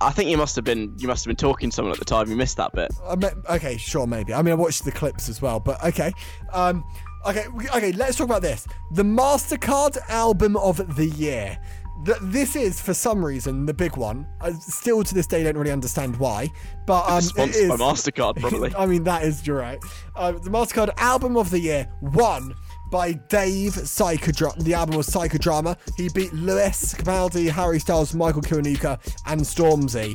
[0.00, 2.04] I think you must have been you must have been talking to someone at the
[2.04, 2.28] time.
[2.28, 2.92] You missed that bit.
[3.06, 4.34] I me- okay, sure, maybe.
[4.34, 6.12] I mean, I watched the clips as well, but okay.
[6.52, 6.84] Um,
[7.26, 7.92] okay, okay.
[7.92, 8.66] Let's talk about this.
[8.92, 11.58] The Mastercard album of the year.
[12.04, 14.26] Th- this is, for some reason, the big one.
[14.40, 16.50] I still to this day don't really understand why,
[16.86, 17.76] but um, it Sponsored by.
[17.76, 18.74] Mastercard, probably.
[18.76, 19.78] I mean, that is you're right.
[20.14, 22.54] Uh, the Mastercard album of the year won
[22.90, 24.62] by Dave Psychodrama.
[24.62, 25.76] The album was Psychodrama.
[25.96, 30.14] He beat Lewis Capaldi, Harry Styles, Michael Kiwanuka, and Stormzy.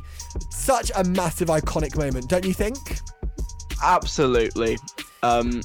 [0.52, 2.78] Such a massive, iconic moment, don't you think?
[3.84, 4.78] Absolutely.
[5.24, 5.62] Um,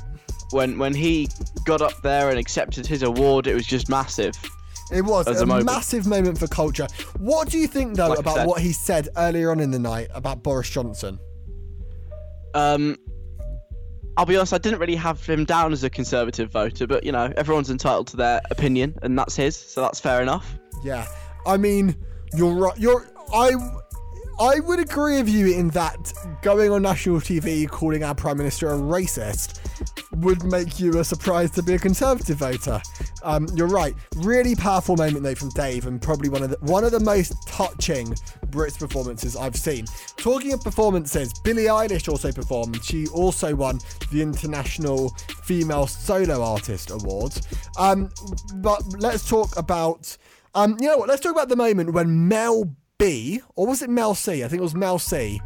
[0.50, 1.28] when when he
[1.64, 4.34] got up there and accepted his award, it was just massive.
[4.92, 5.66] It was As a, a moment.
[5.66, 6.86] massive moment for culture.
[7.18, 8.46] What do you think, though, Like about said.
[8.46, 11.18] what he said earlier on in the night about Boris Johnson?
[12.54, 12.96] Um,
[14.16, 17.12] I'll be honest, I didn't really have him down as a conservative voter, but you
[17.12, 20.54] know, everyone's entitled to their opinion, and that's his, so that's fair enough.
[20.84, 21.06] Yeah,
[21.46, 21.96] I mean,
[22.34, 22.76] you're right.
[22.78, 23.52] You're I.
[24.38, 26.12] I would agree with you in that
[26.42, 29.60] going on national TV calling our prime minister a racist
[30.12, 32.82] would make you a surprise to be a conservative voter.
[33.22, 33.94] Um, you're right.
[34.16, 37.34] Really powerful moment though from Dave, and probably one of the one of the most
[37.48, 38.08] touching
[38.48, 39.86] Brits performances I've seen.
[40.18, 42.84] Talking of performances, Billie Eilish also performed.
[42.84, 43.78] She also won
[44.12, 45.10] the International
[45.44, 47.40] Female Solo Artist Awards.
[47.78, 48.10] Um,
[48.56, 50.16] but let's talk about.
[50.54, 51.08] Um, you know what?
[51.08, 54.44] Let's talk about the moment when Mel B, or was it Mel C?
[54.44, 55.40] I think it was Mel C,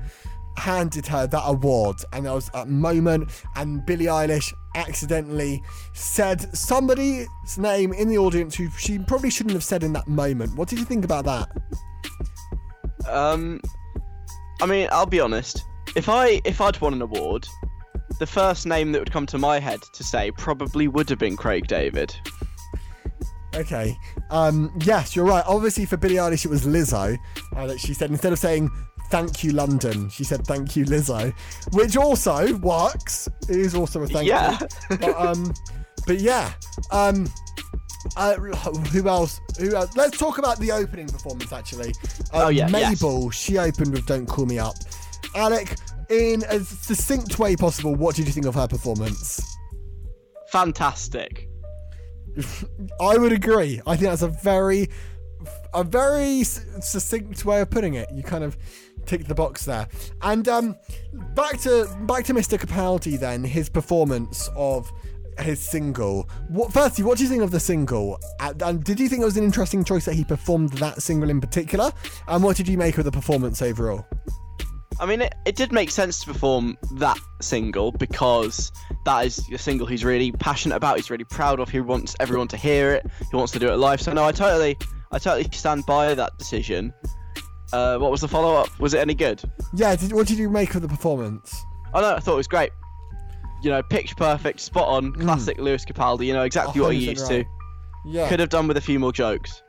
[0.56, 1.96] handed her that award.
[2.12, 5.62] And there was a moment, and Billie Eilish accidentally
[5.94, 7.28] said somebody's
[7.58, 10.54] name in the audience who she probably shouldn't have said in that moment.
[10.56, 11.48] What did you think about that?
[13.08, 13.60] Um,
[14.60, 15.64] I mean, I'll be honest.
[15.96, 17.48] If I if I'd won an award,
[18.20, 21.36] the first name that would come to my head to say probably would have been
[21.36, 22.14] Craig David.
[23.54, 23.96] Okay.
[24.30, 25.44] Um, yes, you're right.
[25.46, 27.18] Obviously, for Billie Eilish, it was Lizzo
[27.56, 28.70] uh, that she said instead of saying
[29.10, 31.32] "Thank you, London," she said "Thank you, Lizzo,"
[31.72, 33.28] which also works.
[33.48, 34.58] It is also a thank Yeah.
[34.90, 34.96] you.
[34.98, 35.52] But um,
[36.06, 36.52] but yeah.
[36.90, 37.28] Um,
[38.16, 39.40] uh, who else?
[39.58, 39.94] Who else?
[39.96, 41.52] Let's talk about the opening performance.
[41.52, 41.90] Actually,
[42.32, 43.02] uh, Oh, yeah, yes.
[43.02, 43.30] Mabel.
[43.30, 44.74] She opened with "Don't Call Me Up."
[45.34, 45.76] Alec,
[46.08, 49.40] in as succinct way possible, what did you think of her performance?
[50.48, 51.48] Fantastic.
[53.00, 53.80] I would agree.
[53.86, 54.88] I think that's a very,
[55.74, 58.10] a very succinct way of putting it.
[58.12, 58.56] You kind of
[59.06, 59.88] tick the box there.
[60.22, 60.76] And um,
[61.34, 62.58] back to back to Mr.
[62.58, 63.44] Capaldi then.
[63.44, 64.90] His performance of
[65.38, 66.28] his single.
[66.48, 68.18] What firstly, what do you think of the single?
[68.40, 71.30] And, and did you think it was an interesting choice that he performed that single
[71.30, 71.92] in particular?
[72.28, 74.06] And what did you make of the performance overall?
[75.00, 78.70] I mean, it, it did make sense to perform that single because
[79.06, 80.96] that is a single he's really passionate about.
[80.96, 81.70] He's really proud of.
[81.70, 83.06] He wants everyone to hear it.
[83.30, 84.02] He wants to do it live.
[84.02, 84.76] So no, I totally,
[85.10, 86.92] I totally stand by that decision.
[87.72, 88.78] Uh, what was the follow up?
[88.78, 89.42] Was it any good?
[89.74, 89.96] Yeah.
[89.96, 91.64] Did, what did you make of the performance?
[91.94, 92.70] Oh no, I thought it was great.
[93.62, 96.26] You know, pitch perfect, spot on, classic Lewis Capaldi.
[96.26, 97.44] You know exactly what he used right.
[97.44, 97.50] to.
[98.06, 98.28] Yeah.
[98.28, 99.62] Could have done with a few more jokes.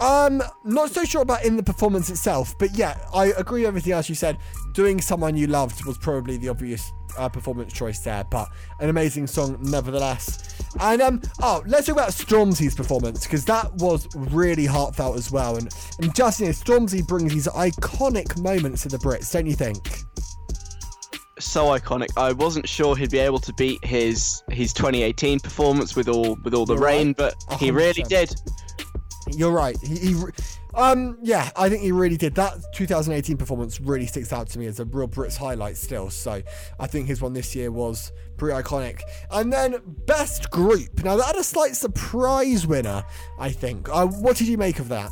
[0.00, 3.92] Um, not so sure about in the performance itself, but yeah, I agree with everything
[3.92, 4.38] else you said.
[4.72, 8.48] Doing someone you loved was probably the obvious uh, performance choice there, but
[8.78, 10.54] an amazing song nevertheless.
[10.80, 15.56] And um, oh, let's talk about Stormzy's performance because that was really heartfelt as well.
[15.56, 15.68] And
[16.00, 19.86] and just you know, Stormzy brings these iconic moments to the Brits, don't you think?
[21.38, 22.08] So iconic.
[22.16, 26.54] I wasn't sure he'd be able to beat his his 2018 performance with all with
[26.54, 27.34] all the You're rain, right.
[27.48, 28.34] but he really did.
[29.36, 29.76] You're right.
[29.82, 30.24] He, he
[30.74, 32.34] um, yeah, I think he really did.
[32.36, 36.10] That 2018 performance really sticks out to me as a real Brits highlight still.
[36.10, 36.42] So
[36.78, 39.00] I think his one this year was pretty iconic.
[39.30, 39.76] And then
[40.06, 41.04] best group.
[41.04, 43.04] Now that had a slight surprise winner.
[43.38, 43.88] I think.
[43.88, 45.10] Uh, what did you make of that?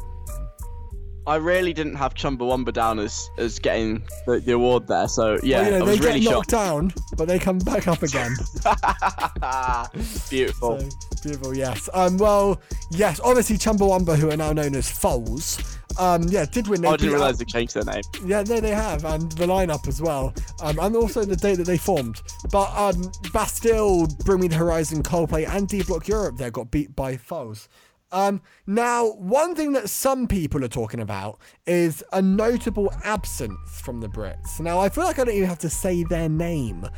[1.29, 5.07] I really didn't have Chumbawamba down as as getting the, the award there.
[5.09, 6.66] So yeah, well, you know, they really get knocked shocked.
[6.66, 8.35] down, but they come back up again.
[10.31, 10.81] Beautiful.
[10.81, 10.89] So,
[11.22, 11.91] beautiful, yes.
[11.93, 16.81] Um, well, yes, obviously Chumbawamba, who are now known as Foals, um, yeah, did win.
[16.81, 18.03] They Oh, I didn't realise they changed their name.
[18.24, 21.66] Yeah, no, they have, and the lineup as well, um, and also the date that
[21.66, 22.22] they formed.
[22.51, 26.97] But um, Bastille, Bring Me the Horizon, Coldplay, and D Block Europe there got beat
[26.97, 27.68] by Foals.
[28.11, 34.00] Um, now, one thing that some people are talking about is a notable absence from
[34.00, 34.61] the Brits.
[34.61, 36.88] Now, I feel like I don't even have to say their name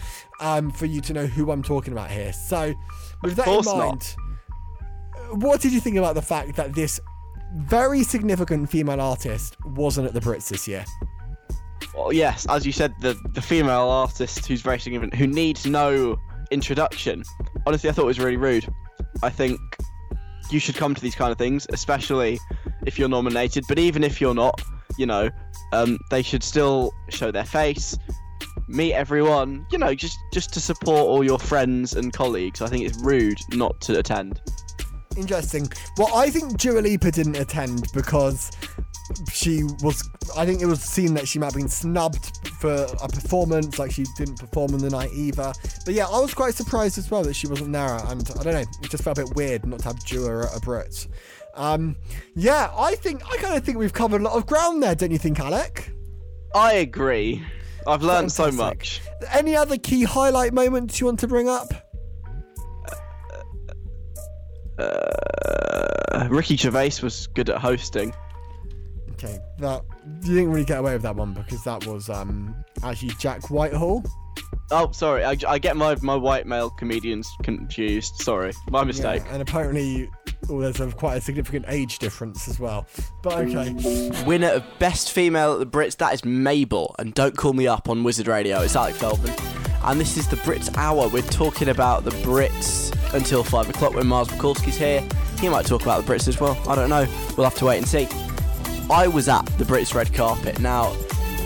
[0.40, 2.32] um, for you to know who I'm talking about here.
[2.32, 2.74] So,
[3.22, 3.76] with that in course not.
[3.76, 4.16] mind,
[5.42, 7.00] what did you think about the fact that this
[7.56, 10.84] very significant female artist wasn't at the Brits this year?
[11.94, 16.16] Well, yes, as you said, the the female artist who's very significant, who needs no
[16.52, 17.24] introduction.
[17.66, 18.72] Honestly, I thought it was really rude.
[19.22, 19.61] I think
[20.53, 22.38] you should come to these kind of things, especially
[22.86, 23.64] if you're nominated.
[23.68, 24.61] But even if you're not,
[24.98, 25.30] you know,
[25.72, 27.96] um, they should still show their face,
[28.68, 29.66] meet everyone.
[29.70, 32.62] You know, just just to support all your friends and colleagues.
[32.62, 34.40] I think it's rude not to attend.
[35.16, 35.70] Interesting.
[35.96, 38.51] Well, I think Dua Lipa didn't attend because
[39.32, 40.08] she was.
[40.36, 43.90] I think it was seen that she might have been snubbed for a performance, like
[43.92, 45.52] she didn't perform on the night either.
[45.84, 48.52] But yeah, I was quite surprised as well that she wasn't there, and I don't
[48.52, 51.08] know, it just felt a bit weird not to have Dua at a Brit.
[51.54, 51.96] Um,
[52.34, 55.11] yeah, I think I kind of think we've covered a lot of ground there, don't
[55.11, 55.92] you think, Alec?
[56.54, 57.44] I agree.
[57.86, 59.00] I've learned so much.
[59.32, 61.72] Any other key highlight moments you want to bring up?
[64.78, 68.14] Uh, Ricky Gervais was good at hosting.
[69.22, 69.82] Okay, that
[70.22, 74.02] you didn't really get away with that one because that was um actually Jack Whitehall.
[74.70, 75.24] Oh, sorry.
[75.24, 78.16] I, I get my, my white male comedians confused.
[78.16, 78.52] Sorry.
[78.70, 79.22] My mistake.
[79.26, 80.08] Yeah, and apparently,
[80.48, 82.86] oh, there's a, quite a significant age difference as well.
[83.22, 83.72] But okay,
[84.24, 86.94] Winner of Best Female at the Brits, that is Mabel.
[86.98, 89.34] And don't call me up on Wizard Radio, it's Alec Feldman.
[89.82, 91.08] And this is the Brits Hour.
[91.08, 95.04] We're talking about the Brits until 5 o'clock when Mars Mikulski's here.
[95.40, 96.56] He might talk about the Brits as well.
[96.68, 97.06] I don't know.
[97.36, 98.06] We'll have to wait and see.
[98.91, 100.59] I was at the Brits red carpet.
[100.59, 100.97] Now,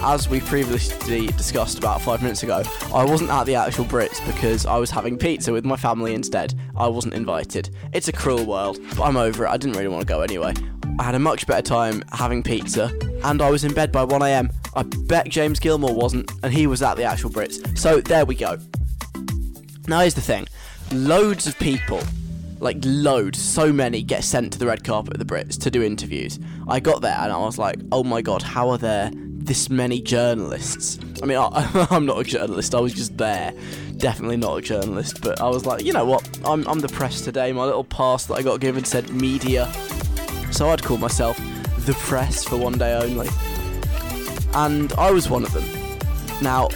[0.00, 4.64] as we previously discussed about five minutes ago, I wasn't at the actual Brits because
[4.64, 6.54] I was having pizza with my family instead.
[6.74, 7.68] I wasn't invited.
[7.92, 9.50] It's a cruel world, but I'm over it.
[9.50, 10.54] I didn't really want to go anyway.
[10.98, 12.90] I had a much better time having pizza,
[13.24, 14.50] and I was in bed by 1am.
[14.74, 17.76] I bet James Gilmore wasn't, and he was at the actual Brits.
[17.76, 18.58] So there we go.
[19.86, 20.46] Now here's the thing
[20.92, 22.00] loads of people,
[22.64, 25.82] like loads, so many get sent to the red carpet of the Brits to do
[25.82, 26.40] interviews.
[26.66, 30.00] I got there and I was like, oh my god, how are there this many
[30.00, 30.98] journalists?
[31.22, 33.52] I mean, I, I'm not a journalist, I was just there.
[33.98, 36.26] Definitely not a journalist, but I was like, you know what?
[36.42, 37.52] I'm, I'm the press today.
[37.52, 39.70] My little pass that I got given said media.
[40.50, 41.36] So I'd call myself
[41.80, 43.28] the press for one day only.
[44.54, 45.64] And I was one of them.
[46.40, 46.70] Now,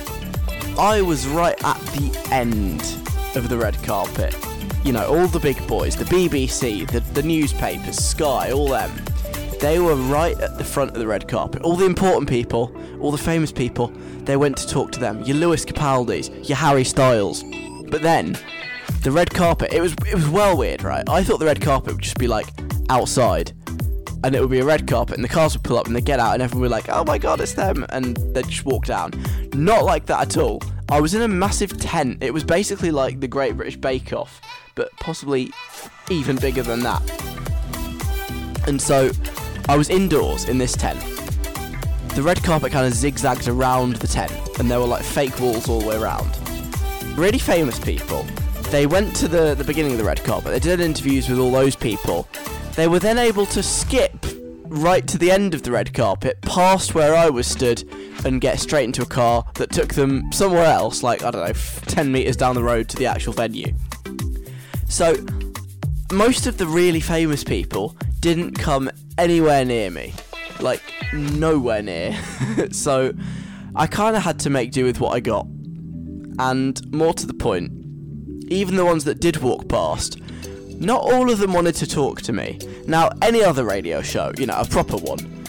[0.79, 2.83] I was right at the end
[3.35, 4.37] of the red carpet.
[4.89, 8.91] You know, all the big boys, the BBC, the, the newspapers, Sky, all them.
[9.61, 11.61] They were right at the front of the red carpet.
[11.61, 13.89] All the important people, all the famous people,
[14.21, 15.23] they went to talk to them.
[15.25, 17.45] Your Lewis Capaldis, your Harry Styles.
[17.91, 18.39] But then,
[19.03, 21.07] the red carpet, it was it was well weird, right?
[21.07, 22.49] I thought the red carpet would just be like
[22.89, 23.53] outside
[24.25, 26.05] and it would be a red carpet, and the cars would pull up and they'd
[26.05, 28.65] get out, and everyone would be like, oh my god, it's them, and they'd just
[28.65, 29.13] walk down.
[29.53, 30.63] Not like that at all.
[30.89, 32.23] I was in a massive tent.
[32.23, 34.41] It was basically like the Great British Bake Off,
[34.79, 35.53] but possibly
[36.09, 37.03] even bigger than that.
[38.67, 39.11] And so
[39.69, 40.99] I was indoors in this tent.
[42.15, 45.69] The red carpet kind of zigzagged around the tent, and there were like fake walls
[45.69, 46.31] all the way around.
[47.19, 48.25] Really famous people.
[48.71, 51.51] They went to the, the beginning of the red carpet, they did interviews with all
[51.51, 52.29] those people.
[52.77, 54.25] They were then able to skip
[54.65, 57.83] right to the end of the red carpet, past where I was stood,
[58.25, 61.53] and get straight into a car that took them somewhere else, like, I don't know,
[61.87, 63.75] 10 metres down the road to the actual venue.
[64.89, 65.17] So,
[66.13, 70.15] most of the really famous people didn't come anywhere near me.
[70.61, 70.83] Like,
[71.13, 72.19] nowhere near.
[72.73, 73.13] so,
[73.75, 75.47] I kind of had to make do with what I got.
[76.39, 77.73] And more to the point,
[78.49, 80.21] even the ones that did walk past,
[80.81, 82.59] not all of them wanted to talk to me.
[82.87, 85.45] Now, any other radio show, you know, a proper one,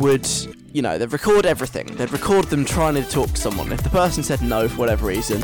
[0.00, 0.28] would,
[0.74, 1.86] you know, they'd record everything.
[1.86, 3.72] They'd record them trying to talk to someone.
[3.72, 5.40] If the person said no for whatever reason,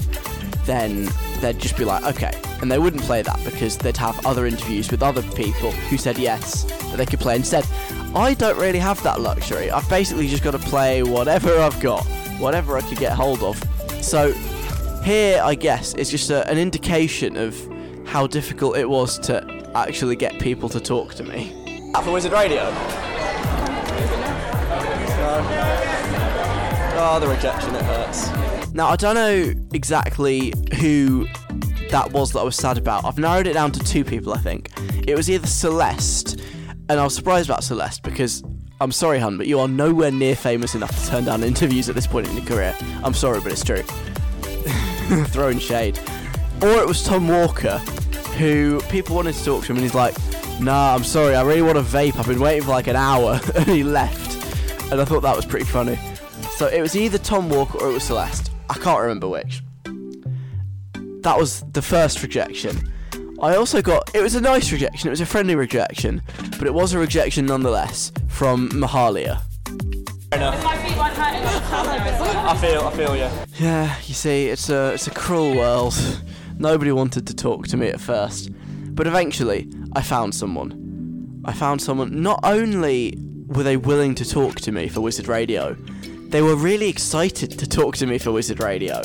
[0.65, 1.09] then
[1.41, 2.33] they'd just be like, okay.
[2.61, 6.19] And they wouldn't play that because they'd have other interviews with other people who said
[6.19, 7.65] yes that they could play instead.
[8.13, 9.71] I don't really have that luxury.
[9.71, 12.05] I've basically just got to play whatever I've got,
[12.41, 13.63] whatever I could get hold of.
[14.03, 14.33] So,
[15.05, 17.57] here, I guess, is just a, an indication of
[18.05, 21.93] how difficult it was to actually get people to talk to me.
[22.03, 23.20] For Wizard Radio.
[27.03, 28.31] Oh, the rejection, it hurts.
[28.73, 31.27] Now, I don't know exactly who
[31.91, 33.05] that was that I was sad about.
[33.05, 34.71] I've narrowed it down to two people, I think.
[35.09, 36.41] It was either Celeste,
[36.89, 38.43] and I was surprised about Celeste because
[38.81, 41.95] I'm sorry, hun, but you are nowhere near famous enough to turn down interviews at
[41.95, 42.77] this point in your career.
[43.03, 43.83] I'm sorry, but it's true.
[45.27, 45.99] Throwing shade.
[46.63, 47.79] Or it was Tom Walker,
[48.39, 50.17] who people wanted to talk to him, and he's like,
[50.61, 51.35] Nah, I'm sorry.
[51.35, 52.17] I really want a vape.
[52.17, 54.30] I've been waiting for like an hour, and he left.
[54.91, 55.99] And I thought that was pretty funny.
[56.57, 58.51] So it was either Tom Walker or it was Celeste.
[58.69, 59.63] I can't remember which.
[61.23, 62.93] That was the first rejection.
[63.41, 64.11] I also got.
[64.15, 65.09] It was a nice rejection.
[65.09, 66.23] It was a friendly rejection,
[66.59, 69.43] but it was a rejection nonetheless from Mahalia.
[70.33, 73.47] I feel, I feel, yeah.
[73.59, 75.95] Yeah, you see, it's a it's a cruel world.
[76.59, 78.51] Nobody wanted to talk to me at first,
[78.95, 81.43] but eventually I found someone.
[81.45, 82.23] I found someone.
[82.23, 83.17] Not only
[83.51, 85.75] were they willing to talk to me for Wizard Radio,
[86.29, 89.03] they were really excited to talk to me for Wizard Radio.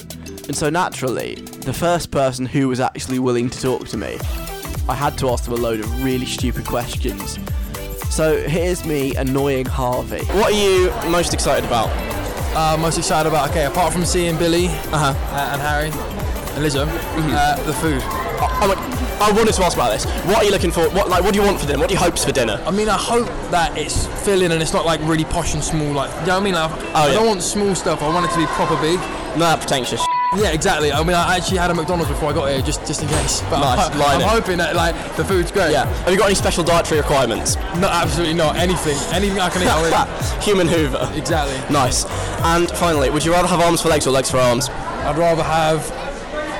[0.47, 4.17] And so naturally, the first person who was actually willing to talk to me,
[4.87, 7.39] I had to ask them a load of really stupid questions.
[8.13, 10.23] So here's me annoying Harvey.
[10.25, 11.89] What are you most excited about?
[12.55, 15.07] Uh, most excited about, okay, apart from seeing Billie Uh-huh.
[15.07, 18.01] uh, and Harry and Lizzo, uh, the food.
[18.03, 18.75] I, wa-
[19.19, 20.05] I wanted to ask about this.
[20.25, 20.89] What are you looking for?
[20.89, 21.79] What like what do you want for dinner?
[21.79, 22.61] What are your hopes for dinner?
[22.65, 25.93] I mean, I hope that it's filling and it's not like really posh and small.
[25.93, 26.53] Like, you know what I mean?
[26.53, 27.13] Like, I oh, yeah.
[27.13, 28.01] don't want small stuff.
[28.01, 28.99] I want it to be proper big.
[29.37, 30.05] Nah, pretentious.
[30.35, 30.91] Yeah, exactly.
[30.91, 33.41] I mean, I actually had a McDonald's before I got here, just just in case.
[33.49, 35.71] But Nice, I'm, I'm hoping that like the food's great.
[35.71, 35.85] Yeah.
[35.85, 37.55] Have you got any special dietary requirements?
[37.79, 38.57] No, absolutely not.
[38.57, 39.69] Anything, anything I can eat.
[39.69, 40.43] I'll eat.
[40.43, 41.09] Human Hoover.
[41.15, 41.57] Exactly.
[41.73, 42.05] Nice.
[42.43, 44.69] And finally, would you rather have arms for legs or legs for arms?
[44.69, 46.04] I'd rather have.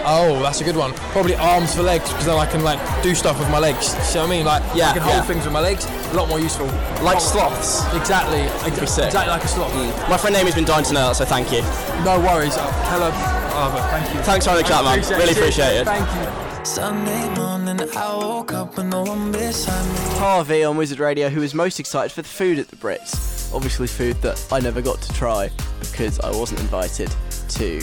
[0.07, 0.93] Oh, that's a good one.
[1.13, 3.87] Probably arms for legs because then I can like do stuff with my legs.
[3.87, 4.45] See what I mean?
[4.45, 5.21] Like Yeah, I can hold yeah.
[5.23, 5.85] things with my legs.
[5.85, 6.67] A lot more useful.
[7.03, 7.83] Like Oh, sloths.
[7.95, 8.41] Exactly.
[8.69, 9.05] be sick.
[9.05, 9.73] Exactly like a sloth.
[10.09, 11.61] My friend Amy's been dying to know that, so thank you.
[12.05, 12.55] No worries.
[12.55, 13.11] Uh, Tell her.
[13.57, 14.21] Oh, thank you.
[14.21, 14.99] Thanks for having a chat, man.
[15.17, 15.85] Really appreciate it.
[15.85, 16.65] Thank you.
[16.65, 20.17] Sunday morning, I woke up with no one beside me.
[20.19, 23.53] Harvey on Wizard Radio, who was most excited for the food at the Brits.
[23.53, 25.49] Obviously, food that I never got to try
[25.79, 27.09] because I wasn't invited
[27.49, 27.79] to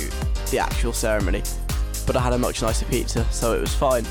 [0.50, 1.42] the actual ceremony.
[2.06, 4.04] But I had a much nicer pizza, so it was fine.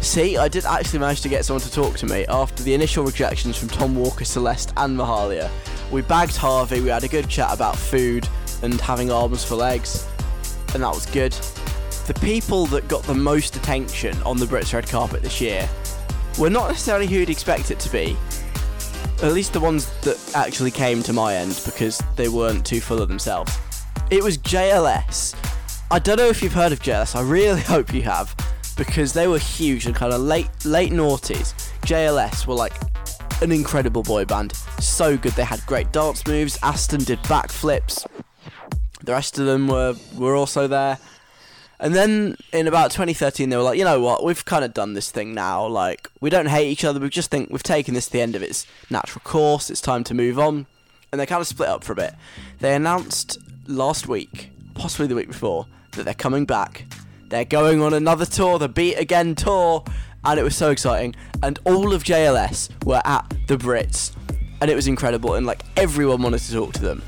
[0.00, 3.04] See, I did actually manage to get someone to talk to me after the initial
[3.04, 5.50] rejections from Tom Walker, Celeste, and Mahalia.
[5.90, 8.28] We bagged Harvey, we had a good chat about food
[8.62, 10.06] and having arms for legs,
[10.74, 11.32] and that was good.
[12.06, 15.66] The people that got the most attention on the Brits red carpet this year
[16.38, 18.14] were not necessarily who you'd expect it to be.
[19.22, 23.00] At least the ones that actually came to my end because they weren't too full
[23.00, 23.58] of themselves.
[24.10, 25.34] It was JLS.
[25.90, 27.14] I don't know if you've heard of JLS.
[27.14, 28.34] I really hope you have
[28.76, 31.54] because they were huge and kind of late late noughties.
[31.82, 32.74] JLS were like
[33.42, 34.52] an incredible boy band.
[34.80, 35.32] So good.
[35.32, 36.58] They had great dance moves.
[36.62, 38.06] Aston did backflips.
[39.02, 40.98] The rest of them were were also there.
[41.78, 44.94] And then in about 2013, they were like, you know what, we've kind of done
[44.94, 45.66] this thing now.
[45.66, 48.36] Like, we don't hate each other, we just think we've taken this to the end
[48.36, 50.66] of its natural course, it's time to move on.
[51.10, 52.14] And they kind of split up for a bit.
[52.60, 56.84] They announced last week, possibly the week before, that they're coming back.
[57.28, 59.84] They're going on another tour, the Beat Again tour.
[60.24, 61.14] And it was so exciting.
[61.42, 64.14] And all of JLS were at the Brits.
[64.60, 65.34] And it was incredible.
[65.34, 67.02] And like, everyone wanted to talk to them.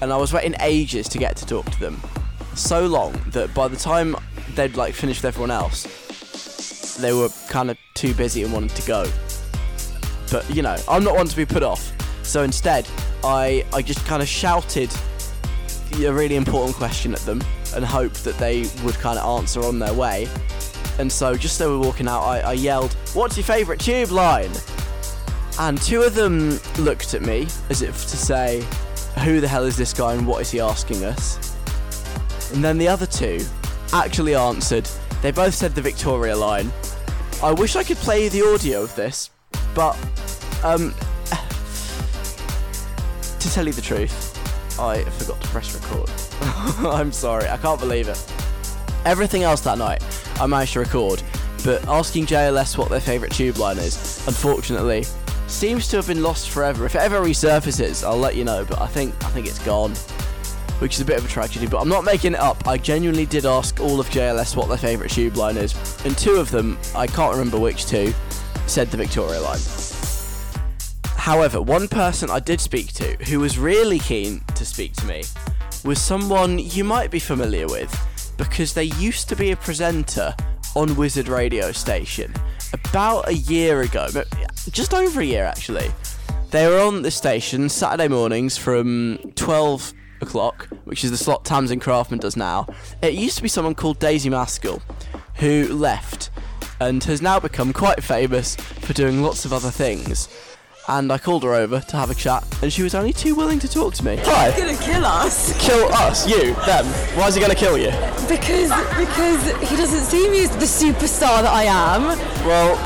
[0.00, 2.00] And I was waiting ages to get to talk to them
[2.54, 4.16] so long that by the time
[4.54, 8.86] they'd like finished with everyone else, they were kind of too busy and wanted to
[8.86, 9.06] go.
[10.30, 11.92] But you know, I'm not one to be put off.
[12.22, 12.88] So instead,
[13.24, 14.90] I I just kind of shouted
[16.04, 17.42] a really important question at them
[17.74, 20.28] and hoped that they would kind of answer on their way.
[20.98, 24.10] And so just so we were walking out, I, I yelled, "What's your favourite tube
[24.10, 24.50] line?"
[25.58, 28.64] And two of them looked at me as if to say,
[29.24, 31.54] "Who the hell is this guy and what is he asking us?"
[32.52, 33.40] And then the other two
[33.92, 34.88] actually answered.
[35.22, 36.70] They both said the Victoria line.
[37.42, 39.30] I wish I could play the audio of this,
[39.74, 39.96] but
[40.62, 40.94] um,
[43.38, 44.29] to tell you the truth,
[44.78, 46.10] I forgot to press record.
[46.86, 48.32] I'm sorry, I can't believe it.
[49.04, 50.02] Everything else that night,
[50.40, 51.22] I managed to record,
[51.64, 55.04] but asking JLS what their favourite tube line is, unfortunately,
[55.46, 56.86] seems to have been lost forever.
[56.86, 59.94] If it ever resurfaces, I'll let you know, but I think I think it's gone
[60.80, 62.66] which is a bit of a tragedy, but I'm not making it up.
[62.66, 66.36] I genuinely did ask all of JLS what their favourite tube line is, and two
[66.36, 68.14] of them, I can't remember which two,
[68.66, 69.60] said the Victoria line.
[71.20, 75.22] However, one person I did speak to who was really keen to speak to me
[75.84, 77.94] was someone you might be familiar with
[78.38, 80.34] because they used to be a presenter
[80.74, 82.32] on Wizard Radio Station
[82.72, 84.08] about a year ago,
[84.70, 85.90] just over a year actually.
[86.52, 89.92] They were on the station Saturday mornings from 12
[90.22, 92.66] o'clock, which is the slot Tamsin Craftman does now.
[93.02, 94.80] It used to be someone called Daisy Maskell,
[95.34, 96.30] who left
[96.80, 100.30] and has now become quite famous for doing lots of other things.
[100.88, 103.58] And I called her over to have a chat, and she was only too willing
[103.60, 104.16] to talk to me.
[104.24, 104.50] Hi.
[104.58, 106.86] gonna kill us Kill us, you, them.
[107.16, 107.90] Why is he gonna kill you?
[108.28, 112.02] because because he doesn't see me as the superstar that I am.
[112.46, 112.76] Well,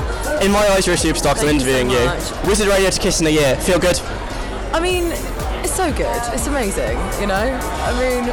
[0.43, 2.05] in my eyes, you're a superstar because I'm Thank you so interviewing you.
[2.07, 2.47] much.
[2.47, 3.57] Wizard Radio to Kiss in a Year.
[3.57, 3.99] Feel good?
[4.73, 5.05] I mean,
[5.63, 6.21] it's so good.
[6.35, 6.99] It's amazing.
[7.21, 7.59] You know.
[7.87, 8.25] I mean,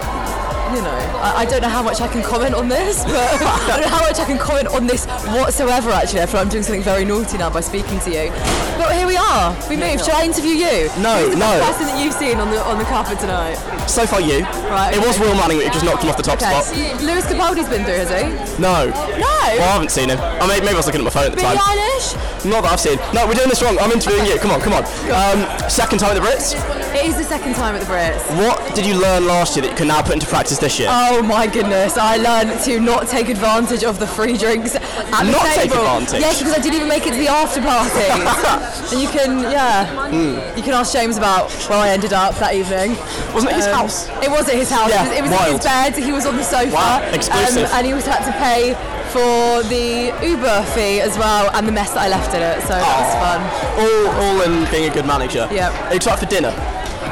[0.75, 0.97] you know.
[1.21, 3.87] I, I don't know how much I can comment on this, but I don't know
[3.97, 5.05] how much I can comment on this
[5.35, 5.91] whatsoever.
[5.91, 8.31] Actually, I feel like I'm doing something very naughty now by speaking to you.
[8.77, 9.55] But here we are.
[9.69, 10.05] We moved.
[10.05, 10.89] Should I interview you?
[11.01, 11.59] No, Who's the no.
[11.65, 13.55] person that you've seen on the on the carpet tonight.
[13.87, 14.41] So far, you.
[14.71, 15.27] Right, It was okay.
[15.27, 16.49] Will Manning that you just knocked him off the top Okay.
[16.61, 17.01] spot.
[17.01, 18.29] Lewis Capaldi's been through, has he?
[18.61, 18.87] No.
[18.89, 19.37] No.
[19.57, 20.19] Well, I haven't seen him.
[20.19, 21.77] I mean, maybe I was looking at my phone at the Billie time.
[21.77, 22.15] Eilish.
[22.45, 22.97] Not that I've seen.
[23.13, 23.77] No, we're doing this wrong.
[23.79, 24.37] I'm interviewing you.
[24.39, 24.83] Come on, come on.
[25.11, 26.55] Um, second time at the Brits.
[26.95, 28.23] It is the second time at the Brits.
[28.37, 30.87] What did you learn last year that you can now put into practice this year?
[30.89, 35.31] Oh my goodness, I learned to not take advantage of the free drinks at the
[35.31, 35.55] Not table.
[35.55, 36.21] take advantage?
[36.21, 38.07] Yes, because I didn't even make it to the after party.
[38.95, 40.37] and you can, yeah, Hmm.
[40.57, 42.95] you can ask James about where I ended up that evening.
[43.33, 44.07] Wasn't it his Um, house?
[44.23, 44.89] It was at his house.
[44.89, 45.95] Yeah, it was, it was in his bed.
[45.97, 46.71] He was on the sofa.
[46.73, 47.65] Wow, exclusive.
[47.65, 48.73] Um, and he was had to pay
[49.11, 52.61] for the Uber fee as well and the mess that I left in it.
[52.61, 53.41] So that was fun.
[53.81, 55.49] All, all in being a good manager.
[55.51, 55.69] Yeah.
[55.87, 56.53] Are you excited for dinner?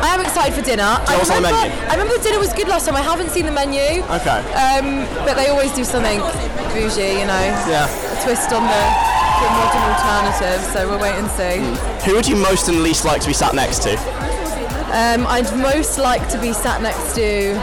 [0.01, 0.83] I am excited for dinner.
[0.83, 1.87] I what's on the remember, menu?
[1.87, 2.95] I remember the dinner was good last time.
[2.95, 4.03] I haven't seen the menu.
[4.07, 4.39] Okay.
[4.55, 6.19] Um, but they always do something
[6.71, 7.45] bougie, you know.
[7.67, 7.87] Yeah.
[7.87, 8.83] A twist on the,
[9.43, 10.63] the modern alternative.
[10.71, 11.59] So we'll wait and see.
[12.07, 13.93] Who would you most and least like to be sat next to?
[14.95, 17.59] Um, I'd most like to be sat next to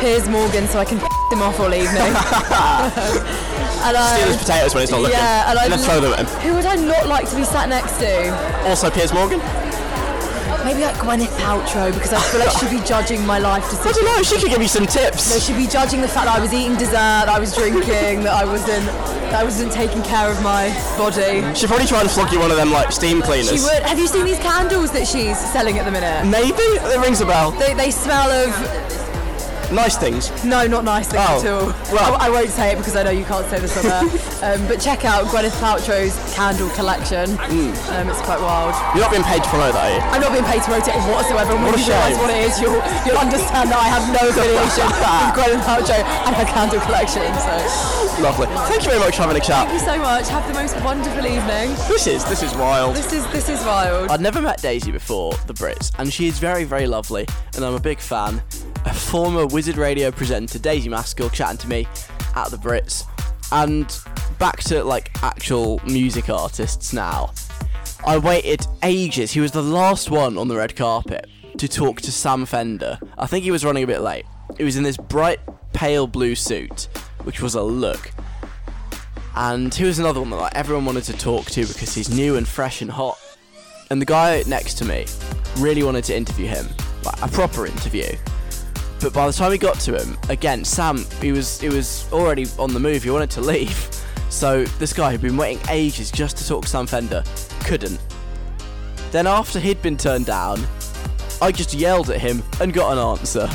[0.00, 0.98] Piers Morgan so I can
[1.32, 2.12] him off all evening.
[3.82, 5.18] and I, Steal his potatoes when he's not looking.
[5.18, 6.26] Yeah, and, and I'd then throw them at him.
[6.42, 8.68] Who would I not like to be sat next to?
[8.68, 9.40] Also, Piers Morgan.
[10.64, 13.86] Maybe like Gwyneth Paltrow because I feel like she'd be judging my life decisions.
[13.86, 14.22] I don't know.
[14.22, 15.44] She could give me some No, tips.
[15.46, 16.92] she'd be judging the fact that I was eating dessert,
[17.24, 18.84] that I was drinking, that I wasn't,
[19.30, 21.42] that I wasn't taking care of my body.
[21.54, 23.48] She'd probably try and flog you one of them like steam cleaners.
[23.54, 23.82] She would.
[23.84, 26.26] Have you seen these candles that she's selling at the minute?
[26.26, 27.52] Maybe it rings a bell.
[27.52, 28.50] They, they smell of
[29.72, 30.32] Nice things.
[30.44, 31.66] no, not nice things Oh, at all.
[31.92, 32.14] well.
[32.16, 34.02] I, I won't say it because I know you can't say this on there.
[34.56, 37.36] um, but check out Gwyneth Paltrow's candle collection.
[37.36, 37.72] Hmm.
[37.92, 38.72] Um, it's quite wild.
[38.96, 40.00] You're not being paid to promote that, are you?
[40.08, 41.52] I'm not being paid to promote it whatsoever.
[41.52, 44.04] And when What a you realise what it is, you'll, you'll understand that I have
[44.08, 47.28] no affiliation with Gwyneth Paltrow and her candle collection.
[47.36, 47.54] So
[48.24, 48.46] Lovely.
[48.72, 49.68] Thank you very much for having a chat.
[49.68, 50.28] thank you so much.
[50.28, 51.70] Have the most wonderful evening.
[51.86, 52.96] This is this is wild.
[52.96, 54.10] This is this is wild.
[54.10, 57.74] I'd never met Daisy before the Brits, and she is very, very lovely, and I'm
[57.74, 58.42] a big fan.
[58.88, 61.86] A former Wizard Radio presenter, Daisy Maskell, chatting to me
[62.34, 63.04] at the Brits,
[63.52, 64.00] and
[64.38, 67.34] back to like actual music artists now.
[68.06, 69.30] I waited ages.
[69.32, 71.28] He was the last one on the red carpet
[71.58, 72.98] to talk to Sam Fender.
[73.18, 74.24] I think he was running a bit late.
[74.56, 75.40] He was in this bright
[75.74, 76.88] pale blue suit,
[77.24, 78.10] which was a look.
[79.36, 82.36] And he was another one that like everyone wanted to talk to because he's new
[82.36, 83.18] and fresh and hot.
[83.90, 85.04] And the guy next to me
[85.58, 86.66] really wanted to interview him,
[87.04, 88.16] like a proper interview.
[89.00, 92.46] But by the time he got to him, again, Sam, he was he was already
[92.58, 93.04] on the move.
[93.04, 93.88] He wanted to leave.
[94.30, 97.24] So this guy who'd been waiting ages just to talk to Sam Fender
[97.64, 97.98] couldn't.
[99.10, 100.60] Then after he'd been turned down,
[101.40, 103.48] I just yelled at him and got an answer.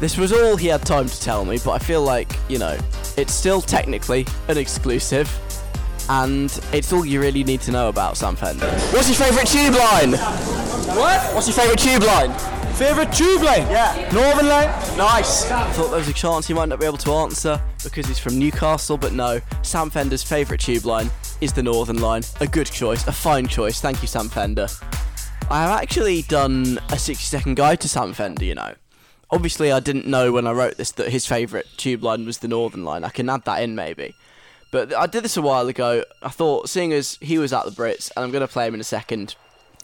[0.00, 2.76] This was all he had time to tell me, but I feel like, you know,
[3.16, 5.30] it's still technically an exclusive,
[6.10, 8.68] and it's all you really need to know about Sam Fender.
[8.90, 10.12] What's your favourite tube line?
[10.94, 11.34] What?
[11.34, 12.61] What's your favourite tube line?
[12.74, 13.62] Favourite tube line?
[13.70, 14.10] Yeah.
[14.12, 14.68] Northern line?
[14.96, 15.50] Nice.
[15.50, 18.18] I thought there was a chance he might not be able to answer because he's
[18.18, 19.40] from Newcastle, but no.
[19.62, 21.10] Sam Fender's favourite tube line
[21.40, 22.22] is the Northern line.
[22.40, 23.80] A good choice, a fine choice.
[23.80, 24.68] Thank you, Sam Fender.
[25.50, 28.74] I have actually done a 60 second guide to Sam Fender, you know.
[29.30, 32.48] Obviously, I didn't know when I wrote this that his favourite tube line was the
[32.48, 33.04] Northern line.
[33.04, 34.14] I can add that in maybe.
[34.70, 36.04] But I did this a while ago.
[36.22, 38.74] I thought, seeing as he was at the Brits, and I'm going to play him
[38.74, 39.36] in a second,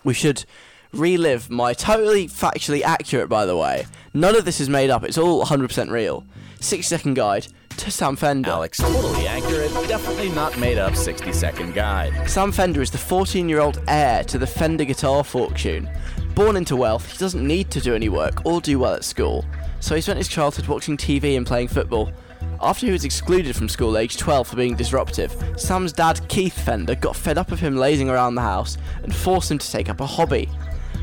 [0.03, 0.47] we should
[0.93, 3.86] relive my totally factually accurate, by the way.
[4.14, 6.24] None of this is made up, it's all 100% real.
[6.61, 7.47] 60 second guide
[7.78, 8.51] to Sam Fender.
[8.51, 12.28] Alex, totally accurate, definitely not made up 60 second guide.
[12.28, 15.89] Sam Fender is the 14 year old heir to the Fender guitar fortune.
[16.34, 19.45] Born into wealth, he doesn't need to do any work or do well at school,
[19.80, 22.12] so he spent his childhood watching TV and playing football.
[22.61, 26.97] After he was excluded from school age 12 for being disruptive, Sam's dad Keith Fender
[26.97, 30.01] got fed up of him lazing around the house and forced him to take up
[30.01, 30.49] a hobby.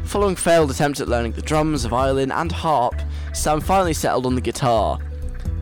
[0.05, 3.01] Following failed attempts at learning the drums, violin, and harp,
[3.33, 4.99] Sam finally settled on the guitar.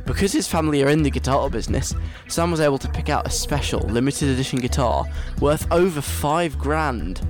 [0.06, 1.96] Because his family are in the guitar business,
[2.28, 5.06] Sam was able to pick out a special limited edition guitar
[5.39, 7.26] worth over five grand.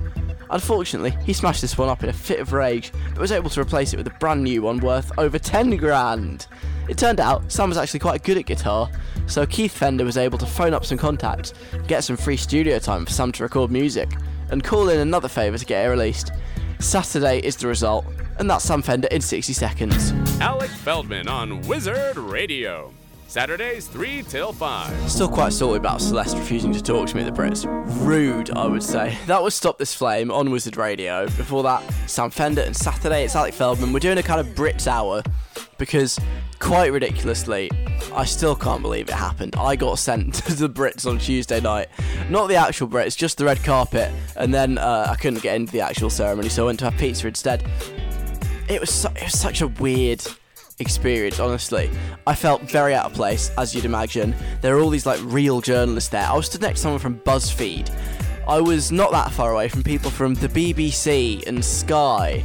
[0.50, 3.60] Unfortunately, he smashed this one up in a fit of rage, but was able to
[3.60, 6.48] replace it with a brand new one worth over 10 grand.
[6.88, 8.90] It turned out Sam was actually quite good at guitar,
[9.26, 11.54] so Keith Fender was able to phone up some contacts,
[11.86, 14.10] get some free studio time for Sam to record music,
[14.50, 16.32] and call in another favour to get it released.
[16.84, 18.04] Saturday is the result,
[18.38, 20.12] and that's Sam Fender in 60 seconds.
[20.40, 22.92] Alec Feldman on Wizard Radio.
[23.26, 25.10] Saturdays 3 till 5.
[25.10, 27.64] Still quite salty about Celeste refusing to talk to me at the Brits.
[28.06, 29.18] Rude, I would say.
[29.26, 31.24] That was Stop This Flame on Wizard Radio.
[31.24, 33.92] Before that, Sam Fender and Saturday, it's Alec Feldman.
[33.92, 35.22] We're doing a kind of Brits hour
[35.78, 36.18] because,
[36.58, 37.70] quite ridiculously,
[38.14, 39.56] I still can't believe it happened.
[39.56, 41.88] I got sent to the Brits on Tuesday night.
[42.30, 44.12] Not the actual Brits, just the red carpet.
[44.36, 46.98] And then uh, I couldn't get into the actual ceremony, so I went to have
[46.98, 47.64] pizza instead.
[48.68, 50.24] It was, su- it was such a weird
[50.78, 51.90] experience, honestly.
[52.26, 54.34] I felt very out of place, as you'd imagine.
[54.60, 56.26] There are all these like real journalists there.
[56.26, 57.90] I was stood next to someone from BuzzFeed.
[58.46, 62.44] I was not that far away from people from the BBC and Sky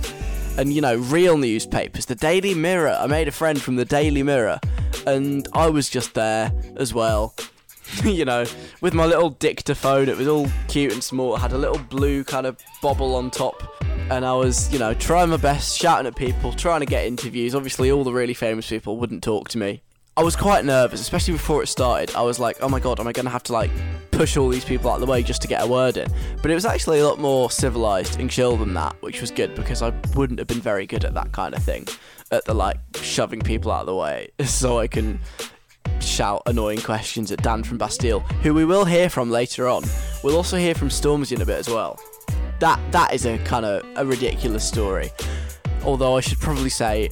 [0.60, 2.97] and you know, real newspapers, the Daily Mirror.
[2.99, 4.60] I made a friend from the Daily Mirror
[5.07, 7.34] and I was just there as well.
[8.03, 8.43] you know,
[8.82, 11.38] with my little dictaphone, it was all cute and small.
[11.38, 13.82] It had a little blue kind of bobble on top
[14.12, 17.55] and I was, you know, trying my best, shouting at people, trying to get interviews.
[17.55, 19.82] Obviously, all the really famous people wouldn't talk to me.
[20.20, 22.13] I was quite nervous, especially before it started.
[22.13, 23.72] I was like, oh my god, am I going to have to like
[24.11, 26.11] push all these people out of the way just to get a word in?
[26.41, 29.55] But it was actually a lot more civilized and chill than that, which was good
[29.55, 31.88] because I wouldn't have been very good at that kind of thing,
[32.34, 35.22] at the like shoving people out of the way so I can
[36.01, 39.86] shout annoying questions at Dan from Bastille, who we will hear from later on.
[40.22, 41.97] We'll also hear from Stormzy in a bit as well.
[42.59, 45.11] That that is a kind of a ridiculous story.
[45.86, 47.09] Although I should probably say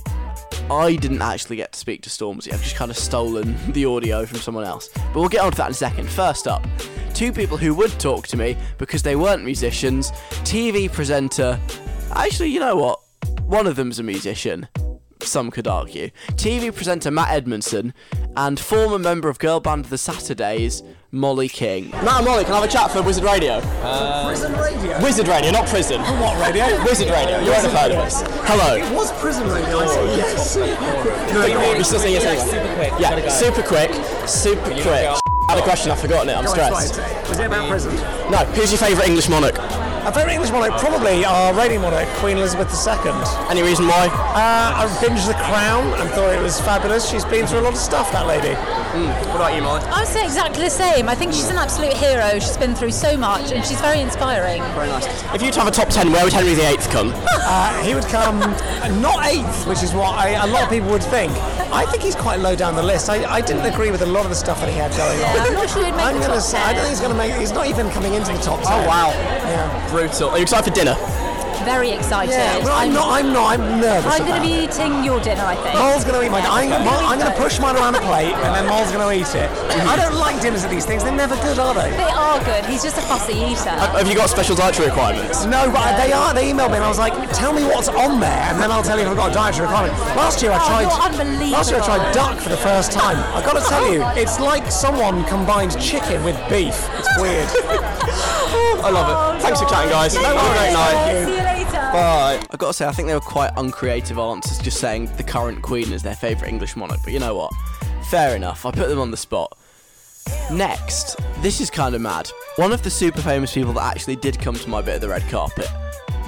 [0.70, 2.51] I didn't actually get to speak to Stormzy.
[2.51, 4.89] I've just kind of stolen the audio from someone else.
[4.93, 6.09] But we'll get on to that in a second.
[6.09, 6.68] First up,
[7.13, 10.11] two people who would talk to me because they weren't musicians.
[10.43, 11.57] TV presenter.
[12.13, 12.99] Actually, you know what?
[13.43, 14.68] One of them's a musician.
[15.22, 16.09] Some could argue.
[16.32, 17.93] TV presenter Matt Edmondson
[18.36, 21.89] and former member of girl band The Saturdays, Molly King.
[21.91, 23.62] Matt and Molly, can I have a chat for Wizard Radio?
[24.26, 25.01] Prison Radio.
[25.01, 26.01] Wizard Radio, not prison.
[26.03, 26.84] Oh, what radio?
[26.84, 28.24] Wizard Radio, you won't have heard of us.
[28.43, 28.76] Hello.
[28.76, 29.80] It was prison radio.
[29.80, 30.58] I say yes.
[30.58, 32.91] Oh, you're still saying yes anyway?
[32.99, 33.93] Yeah, super quick,
[34.28, 34.86] super quick.
[35.49, 36.99] I had a question, I've forgotten it, I'm stressed.
[37.30, 37.95] Was it about prison?
[38.30, 39.55] No, who's your favourite English monarch?
[40.06, 43.12] A favourite English monarch, probably our reigning monarch, Queen Elizabeth II.
[43.50, 44.08] Any reason why?
[44.08, 47.10] Uh, I binged The Crown and thought it was fabulous.
[47.10, 48.54] She's been through a lot of stuff, that lady.
[49.28, 49.82] What about you, Molly?
[49.86, 51.10] I would say exactly the same.
[51.10, 52.39] I think she's an absolute hero.
[52.39, 54.62] She's been through so much and she's very inspiring.
[54.74, 55.06] Very nice.
[55.34, 57.12] If you were to have a top 10, where would Henry VIII come?
[57.16, 58.39] Uh, he would come
[59.02, 61.32] not eighth, which is what I, a lot of people would think.
[61.72, 63.10] I think he's quite low down the list.
[63.10, 65.39] I, I didn't agree with a lot of the stuff that he had going on.
[65.48, 67.12] I'm not sure he'd make I'm the gonna top say, I don't think he's going
[67.12, 67.34] to make.
[67.34, 68.72] He's not even coming into the top ten.
[68.72, 69.10] Oh, wow.
[69.12, 69.68] Yeah.
[69.98, 70.30] Brutal.
[70.30, 71.26] Are oh, you excited for dinner?
[71.68, 72.32] Very excited.
[72.32, 72.63] Yeah.
[72.63, 73.11] Well, I'm not.
[73.11, 73.59] I'm not.
[73.59, 74.07] I'm nervous.
[74.07, 75.76] I'm going to be eating your dinner, I think.
[75.76, 76.47] Mole's going to eat mine.
[76.47, 79.03] I'm, I'm gonna I'm going to push mine around a plate, and then Mole's going
[79.03, 79.51] to eat it.
[79.84, 81.03] I don't like dinners at these things.
[81.03, 81.91] They're never good, are they?
[81.91, 82.63] They are good.
[82.72, 83.76] He's just a fussy eater.
[83.76, 85.43] Have you got special dietary requirements?
[85.43, 86.34] No, but they are.
[86.34, 88.82] They emailed me, and I was like, "Tell me what's on there, and then I'll
[88.84, 90.88] tell you if I've got a dietary requirement." Last year I Oh, tried.
[90.88, 91.51] you're unbelievable.
[91.51, 93.18] Last year I tried duck for the first time.
[93.36, 96.80] I've got to tell you, it's like someone combined chicken with beef.
[96.95, 97.49] It's weird.
[98.88, 99.41] I love it.
[99.41, 100.15] Thanks for chatting, guys.
[100.15, 101.57] Have a great night.
[101.91, 102.45] Bye.
[102.51, 105.61] I've got to say, I think they were quite uncreative answers, just saying the current
[105.61, 106.99] Queen is their favourite English monarch.
[107.03, 107.53] But you know what?
[108.09, 108.65] Fair enough.
[108.65, 109.57] I put them on the spot.
[110.51, 112.29] Next, this is kind of mad.
[112.57, 115.07] One of the super famous people that actually did come to my bit of the
[115.07, 115.69] red carpet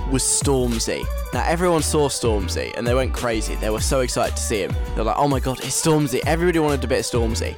[0.10, 1.06] was Stormzy.
[1.34, 3.56] Now, everyone saw Stormzy and they went crazy.
[3.56, 4.74] They were so excited to see him.
[4.96, 6.22] They're like, oh my god, it's Stormzy.
[6.26, 7.56] Everybody wanted a bit of Stormzy.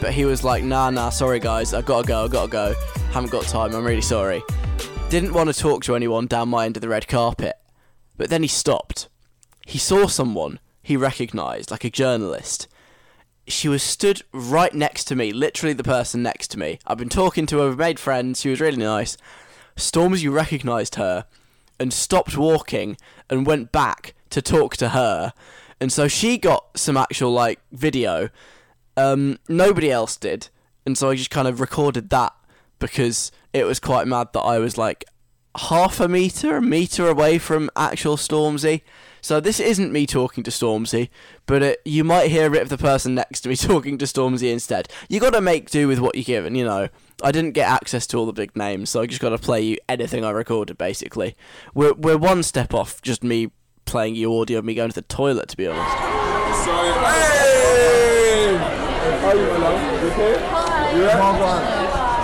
[0.00, 2.50] But he was like, nah, nah, sorry guys, I've got to go, I've got to
[2.50, 2.74] go.
[3.12, 4.42] Haven't got time, I'm really sorry.
[5.12, 7.56] Didn't want to talk to anyone down my end of the red carpet.
[8.16, 9.10] But then he stopped.
[9.66, 12.66] He saw someone he recognised, like a journalist.
[13.46, 16.78] She was stood right next to me, literally the person next to me.
[16.86, 19.18] I've been talking to her, we've made friends, she was really nice.
[19.76, 21.26] Stormzy recognised her
[21.78, 22.96] and stopped walking
[23.28, 25.34] and went back to talk to her.
[25.78, 28.30] And so she got some actual like video.
[28.96, 30.48] Um, nobody else did.
[30.86, 32.32] And so I just kind of recorded that
[32.82, 35.04] because it was quite mad that I was like
[35.56, 38.82] half a meter, a meter away from actual Stormzy.
[39.20, 41.08] So this isn't me talking to Stormzy,
[41.46, 44.04] but it, you might hear a bit of the person next to me talking to
[44.04, 44.88] Stormzy instead.
[45.08, 46.88] You got to make do with what you're given, you know.
[47.22, 49.62] I didn't get access to all the big names, so I just got to play
[49.62, 50.76] you anything I recorded.
[50.76, 51.36] Basically,
[51.72, 53.52] we're we're one step off just me
[53.84, 55.48] playing you audio of me going to the toilet.
[55.50, 55.96] To be honest.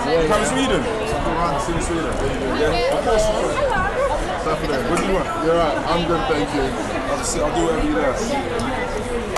[0.08, 0.80] From Sweden.
[0.80, 2.12] in Sweden.
[2.58, 2.96] Yeah.
[2.96, 3.24] Of course.
[4.88, 5.44] What do you want?
[5.44, 5.76] You're right.
[5.86, 6.62] I'm good, thank you.
[6.62, 8.32] I'll, just, I'll do whatever you ask.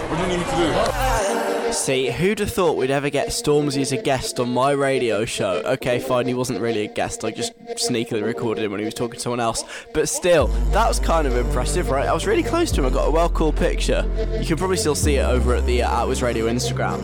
[0.09, 1.73] What do you need me to do?
[1.73, 5.63] See, who'd have thought we'd ever get Stormzy as a guest on my radio show?
[5.65, 7.25] Okay, fine, he wasn't really a guest.
[7.25, 9.65] I just sneakily recorded him when he was talking to someone else.
[9.93, 12.07] But still, that was kind of impressive, right?
[12.09, 12.87] I was really close to him.
[12.87, 14.05] I got a well cool picture.
[14.39, 17.01] You can probably still see it over at the uh, Outwards Radio Instagram.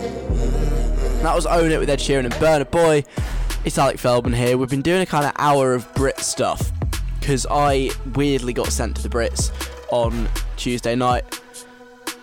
[1.23, 3.05] That was Own It with Ed Sheeran and Burna Boy.
[3.67, 4.57] It's Alec Feldman here.
[4.57, 6.71] We've been doing a kind of hour of Brit stuff
[7.19, 9.51] because I weirdly got sent to the Brits
[9.91, 11.41] on Tuesday night.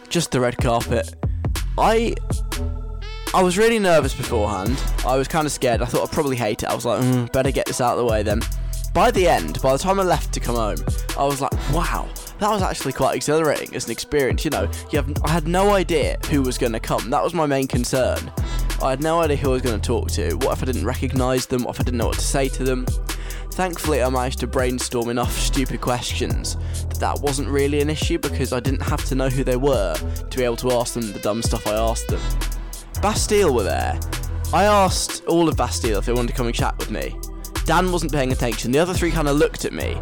[0.07, 1.13] Just the red carpet.
[1.77, 2.15] I
[3.33, 4.81] I was really nervous beforehand.
[5.05, 5.81] I was kind of scared.
[5.81, 6.69] I thought I'd probably hate it.
[6.69, 8.39] I was like, mm, better get this out of the way then.
[8.93, 10.77] By the end, by the time I left to come home,
[11.19, 12.07] I was like, wow,
[12.39, 14.43] that was actually quite exhilarating as an experience.
[14.43, 17.09] You know, you have, I had no idea who was going to come.
[17.09, 18.31] That was my main concern.
[18.81, 20.35] I had no idea who I was going to talk to.
[20.35, 21.63] What if I didn't recognise them?
[21.63, 22.85] What if I didn't know what to say to them?
[23.51, 26.55] Thankfully, I managed to brainstorm enough stupid questions
[26.89, 29.95] that that wasn't really an issue because I didn't have to know who they were
[29.95, 32.21] to be able to ask them the dumb stuff I asked them.
[33.01, 33.99] Bastille were there.
[34.53, 37.15] I asked all of Bastille if they wanted to come and chat with me.
[37.65, 38.71] Dan wasn't paying attention.
[38.71, 39.99] The other three kind of looked at me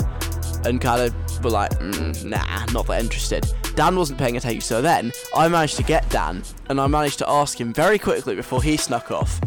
[0.66, 3.46] and kind of were like, mm, nah, not that interested.
[3.76, 7.30] Dan wasn't paying attention, so then I managed to get Dan and I managed to
[7.30, 9.40] ask him very quickly before he snuck off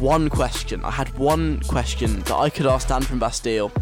[0.00, 0.84] one question.
[0.84, 3.72] I had one question that I could ask Dan from Bastille.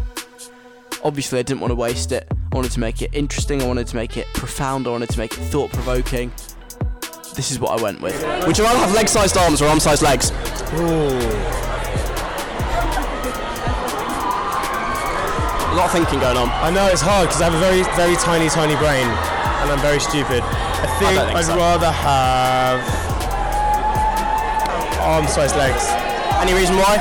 [1.03, 2.27] Obviously, I didn't want to waste it.
[2.51, 5.17] I wanted to make it interesting, I wanted to make it profound, I wanted to
[5.17, 6.31] make it thought provoking.
[7.35, 8.15] This is what I went with.
[8.47, 10.31] Would you rather have leg sized arms or arm sized legs?
[15.75, 16.47] A lot of thinking going on.
[16.63, 19.03] I know it's hard because I have a very, very tiny, tiny brain,
[19.59, 20.39] and I'm very stupid.
[20.39, 21.57] I think, think I'd so.
[21.59, 22.79] rather have
[25.03, 25.83] arm-sized legs.
[26.39, 26.95] Any reason why?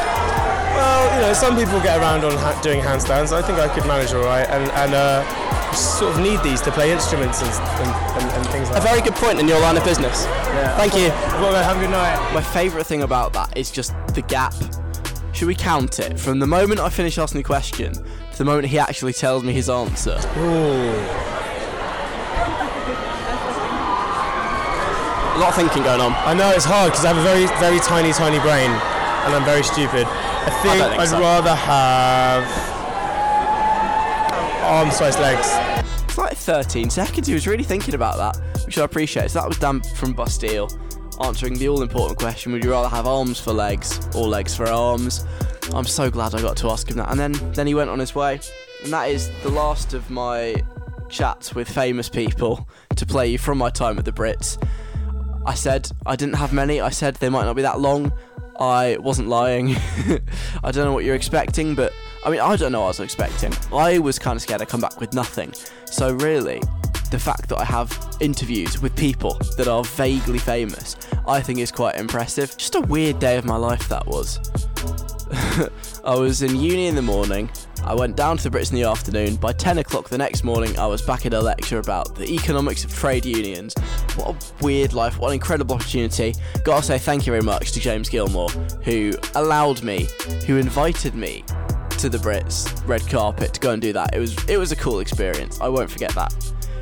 [0.74, 3.30] Well, you know, some people get around on ha- doing handstands.
[3.30, 5.22] I think I could manage all right, and and uh,
[5.70, 8.90] sort of need these to play instruments and and, and, things like that.
[8.90, 10.26] very good point in your line of business.
[10.26, 10.76] Yeah.
[10.76, 11.14] Thank you.
[11.38, 12.18] Well, have a good night.
[12.34, 14.54] My favourite thing about that is just the gap.
[15.32, 17.94] Should we count it from the moment I finish asking the question
[18.34, 20.18] to the moment he actually tells me his answer?
[25.34, 26.12] A lot of thinking going on.
[26.12, 29.44] I know it's hard because I have a very, very tiny, tiny brain, and I'm
[29.44, 30.06] very stupid.
[30.06, 31.20] I think, don't think I'd so.
[31.20, 32.44] rather have
[34.64, 35.48] arm-sized legs.
[36.04, 37.28] It's like 13 seconds.
[37.28, 39.30] He was really thinking about that, which I appreciate.
[39.30, 40.68] So that was Dan from Bastille
[41.20, 44.66] answering the all important question Would you rather have arms for legs or legs for
[44.66, 45.24] arms?
[45.72, 47.10] I'm so glad I got to ask him that.
[47.10, 48.40] And then, then he went on his way.
[48.82, 50.54] And that is the last of my
[51.08, 54.62] chats with famous people to play you from my time at the Brits.
[55.46, 56.80] I said I didn't have many.
[56.80, 58.12] I said they might not be that long.
[58.58, 59.70] I wasn't lying.
[60.64, 61.92] I don't know what you're expecting, but
[62.24, 63.52] I mean, I don't know what I was expecting.
[63.72, 65.52] I was kind of scared I'd come back with nothing.
[65.86, 66.60] So, really,
[67.10, 70.96] the fact that I have interviews with people that are vaguely famous,
[71.26, 72.56] I think is quite impressive.
[72.56, 74.38] Just a weird day of my life that was.
[76.04, 77.50] I was in uni in the morning.
[77.82, 79.36] I went down to the Brits in the afternoon.
[79.36, 82.84] By 10 o'clock the next morning, I was back in a lecture about the economics
[82.84, 83.74] of trade unions.
[84.16, 86.34] What a weird life, what an incredible opportunity.
[86.62, 88.50] Gotta say thank you very much to James Gilmore,
[88.84, 90.06] who allowed me,
[90.46, 91.44] who invited me
[91.98, 94.14] to the Brits red carpet to go and do that.
[94.14, 95.60] It was it was a cool experience.
[95.60, 96.32] I won't forget that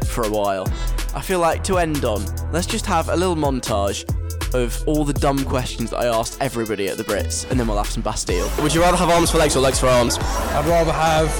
[0.09, 0.67] for a while.
[1.15, 2.23] I feel like to end on,
[2.53, 4.05] let's just have a little montage
[4.55, 7.77] of all the dumb questions that I asked everybody at the Brits, and then we'll
[7.77, 8.51] have some Bastille.
[8.63, 10.19] Would you rather have arms for legs or legs for arms?
[10.19, 11.31] I'd rather have.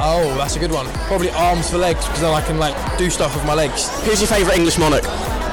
[0.00, 0.86] Oh, that's a good one.
[1.06, 3.88] Probably arms for legs because then I can like do stuff with my legs.
[4.04, 5.04] Who's your favourite English monarch?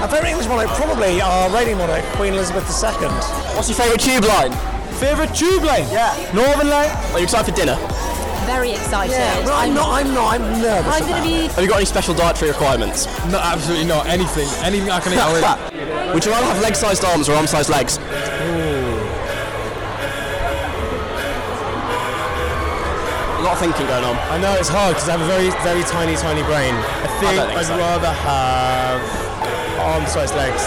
[0.01, 3.07] Our favourite English monarch, probably our reigning monarch, Queen Elizabeth II.
[3.55, 4.51] What's your favourite tube line?
[4.99, 5.83] Favourite tube line?
[5.91, 6.13] Yeah.
[6.33, 6.89] Northern line?
[7.13, 7.75] Are you excited for dinner?
[8.45, 9.13] Very excited.
[9.13, 9.89] Yeah, well, I'm not.
[9.89, 10.33] I'm not.
[10.35, 10.93] I'm nervous.
[10.93, 11.47] I'm going to be.
[11.47, 13.07] Have you got any special dietary requirements?
[13.31, 14.05] No, absolutely not.
[14.07, 14.47] Anything.
[14.63, 15.19] Anything I can eat.
[15.19, 16.13] I'll.
[16.13, 17.97] Would you rather have leg-sized arms or arm-sized legs?
[17.97, 18.01] A
[23.41, 24.15] lot of thinking going on.
[24.31, 26.73] I know it's hard because I have a very, very tiny, tiny brain.
[26.73, 27.77] I think, don't think I'd so.
[27.77, 29.01] rather have
[29.79, 30.63] arm-sized legs.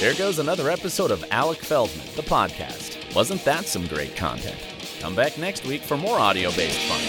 [0.00, 3.14] There goes another episode of Alec Feldman, the podcast.
[3.14, 4.56] Wasn't that some great content?
[5.02, 7.00] Come back next week for more audio based fun.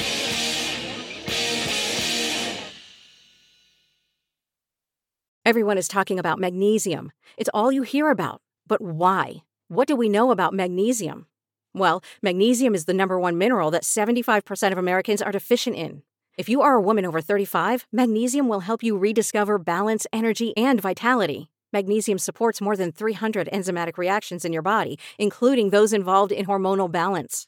[5.45, 7.11] Everyone is talking about magnesium.
[7.37, 8.41] It's all you hear about.
[8.65, 9.43] But why?
[9.67, 11.27] What do we know about magnesium?
[11.75, 16.01] Well, magnesium is the number one mineral that 75% of Americans are deficient in.
[16.35, 20.81] If you are a woman over 35, magnesium will help you rediscover balance, energy, and
[20.81, 21.51] vitality.
[21.71, 26.91] Magnesium supports more than 300 enzymatic reactions in your body, including those involved in hormonal
[26.91, 27.47] balance.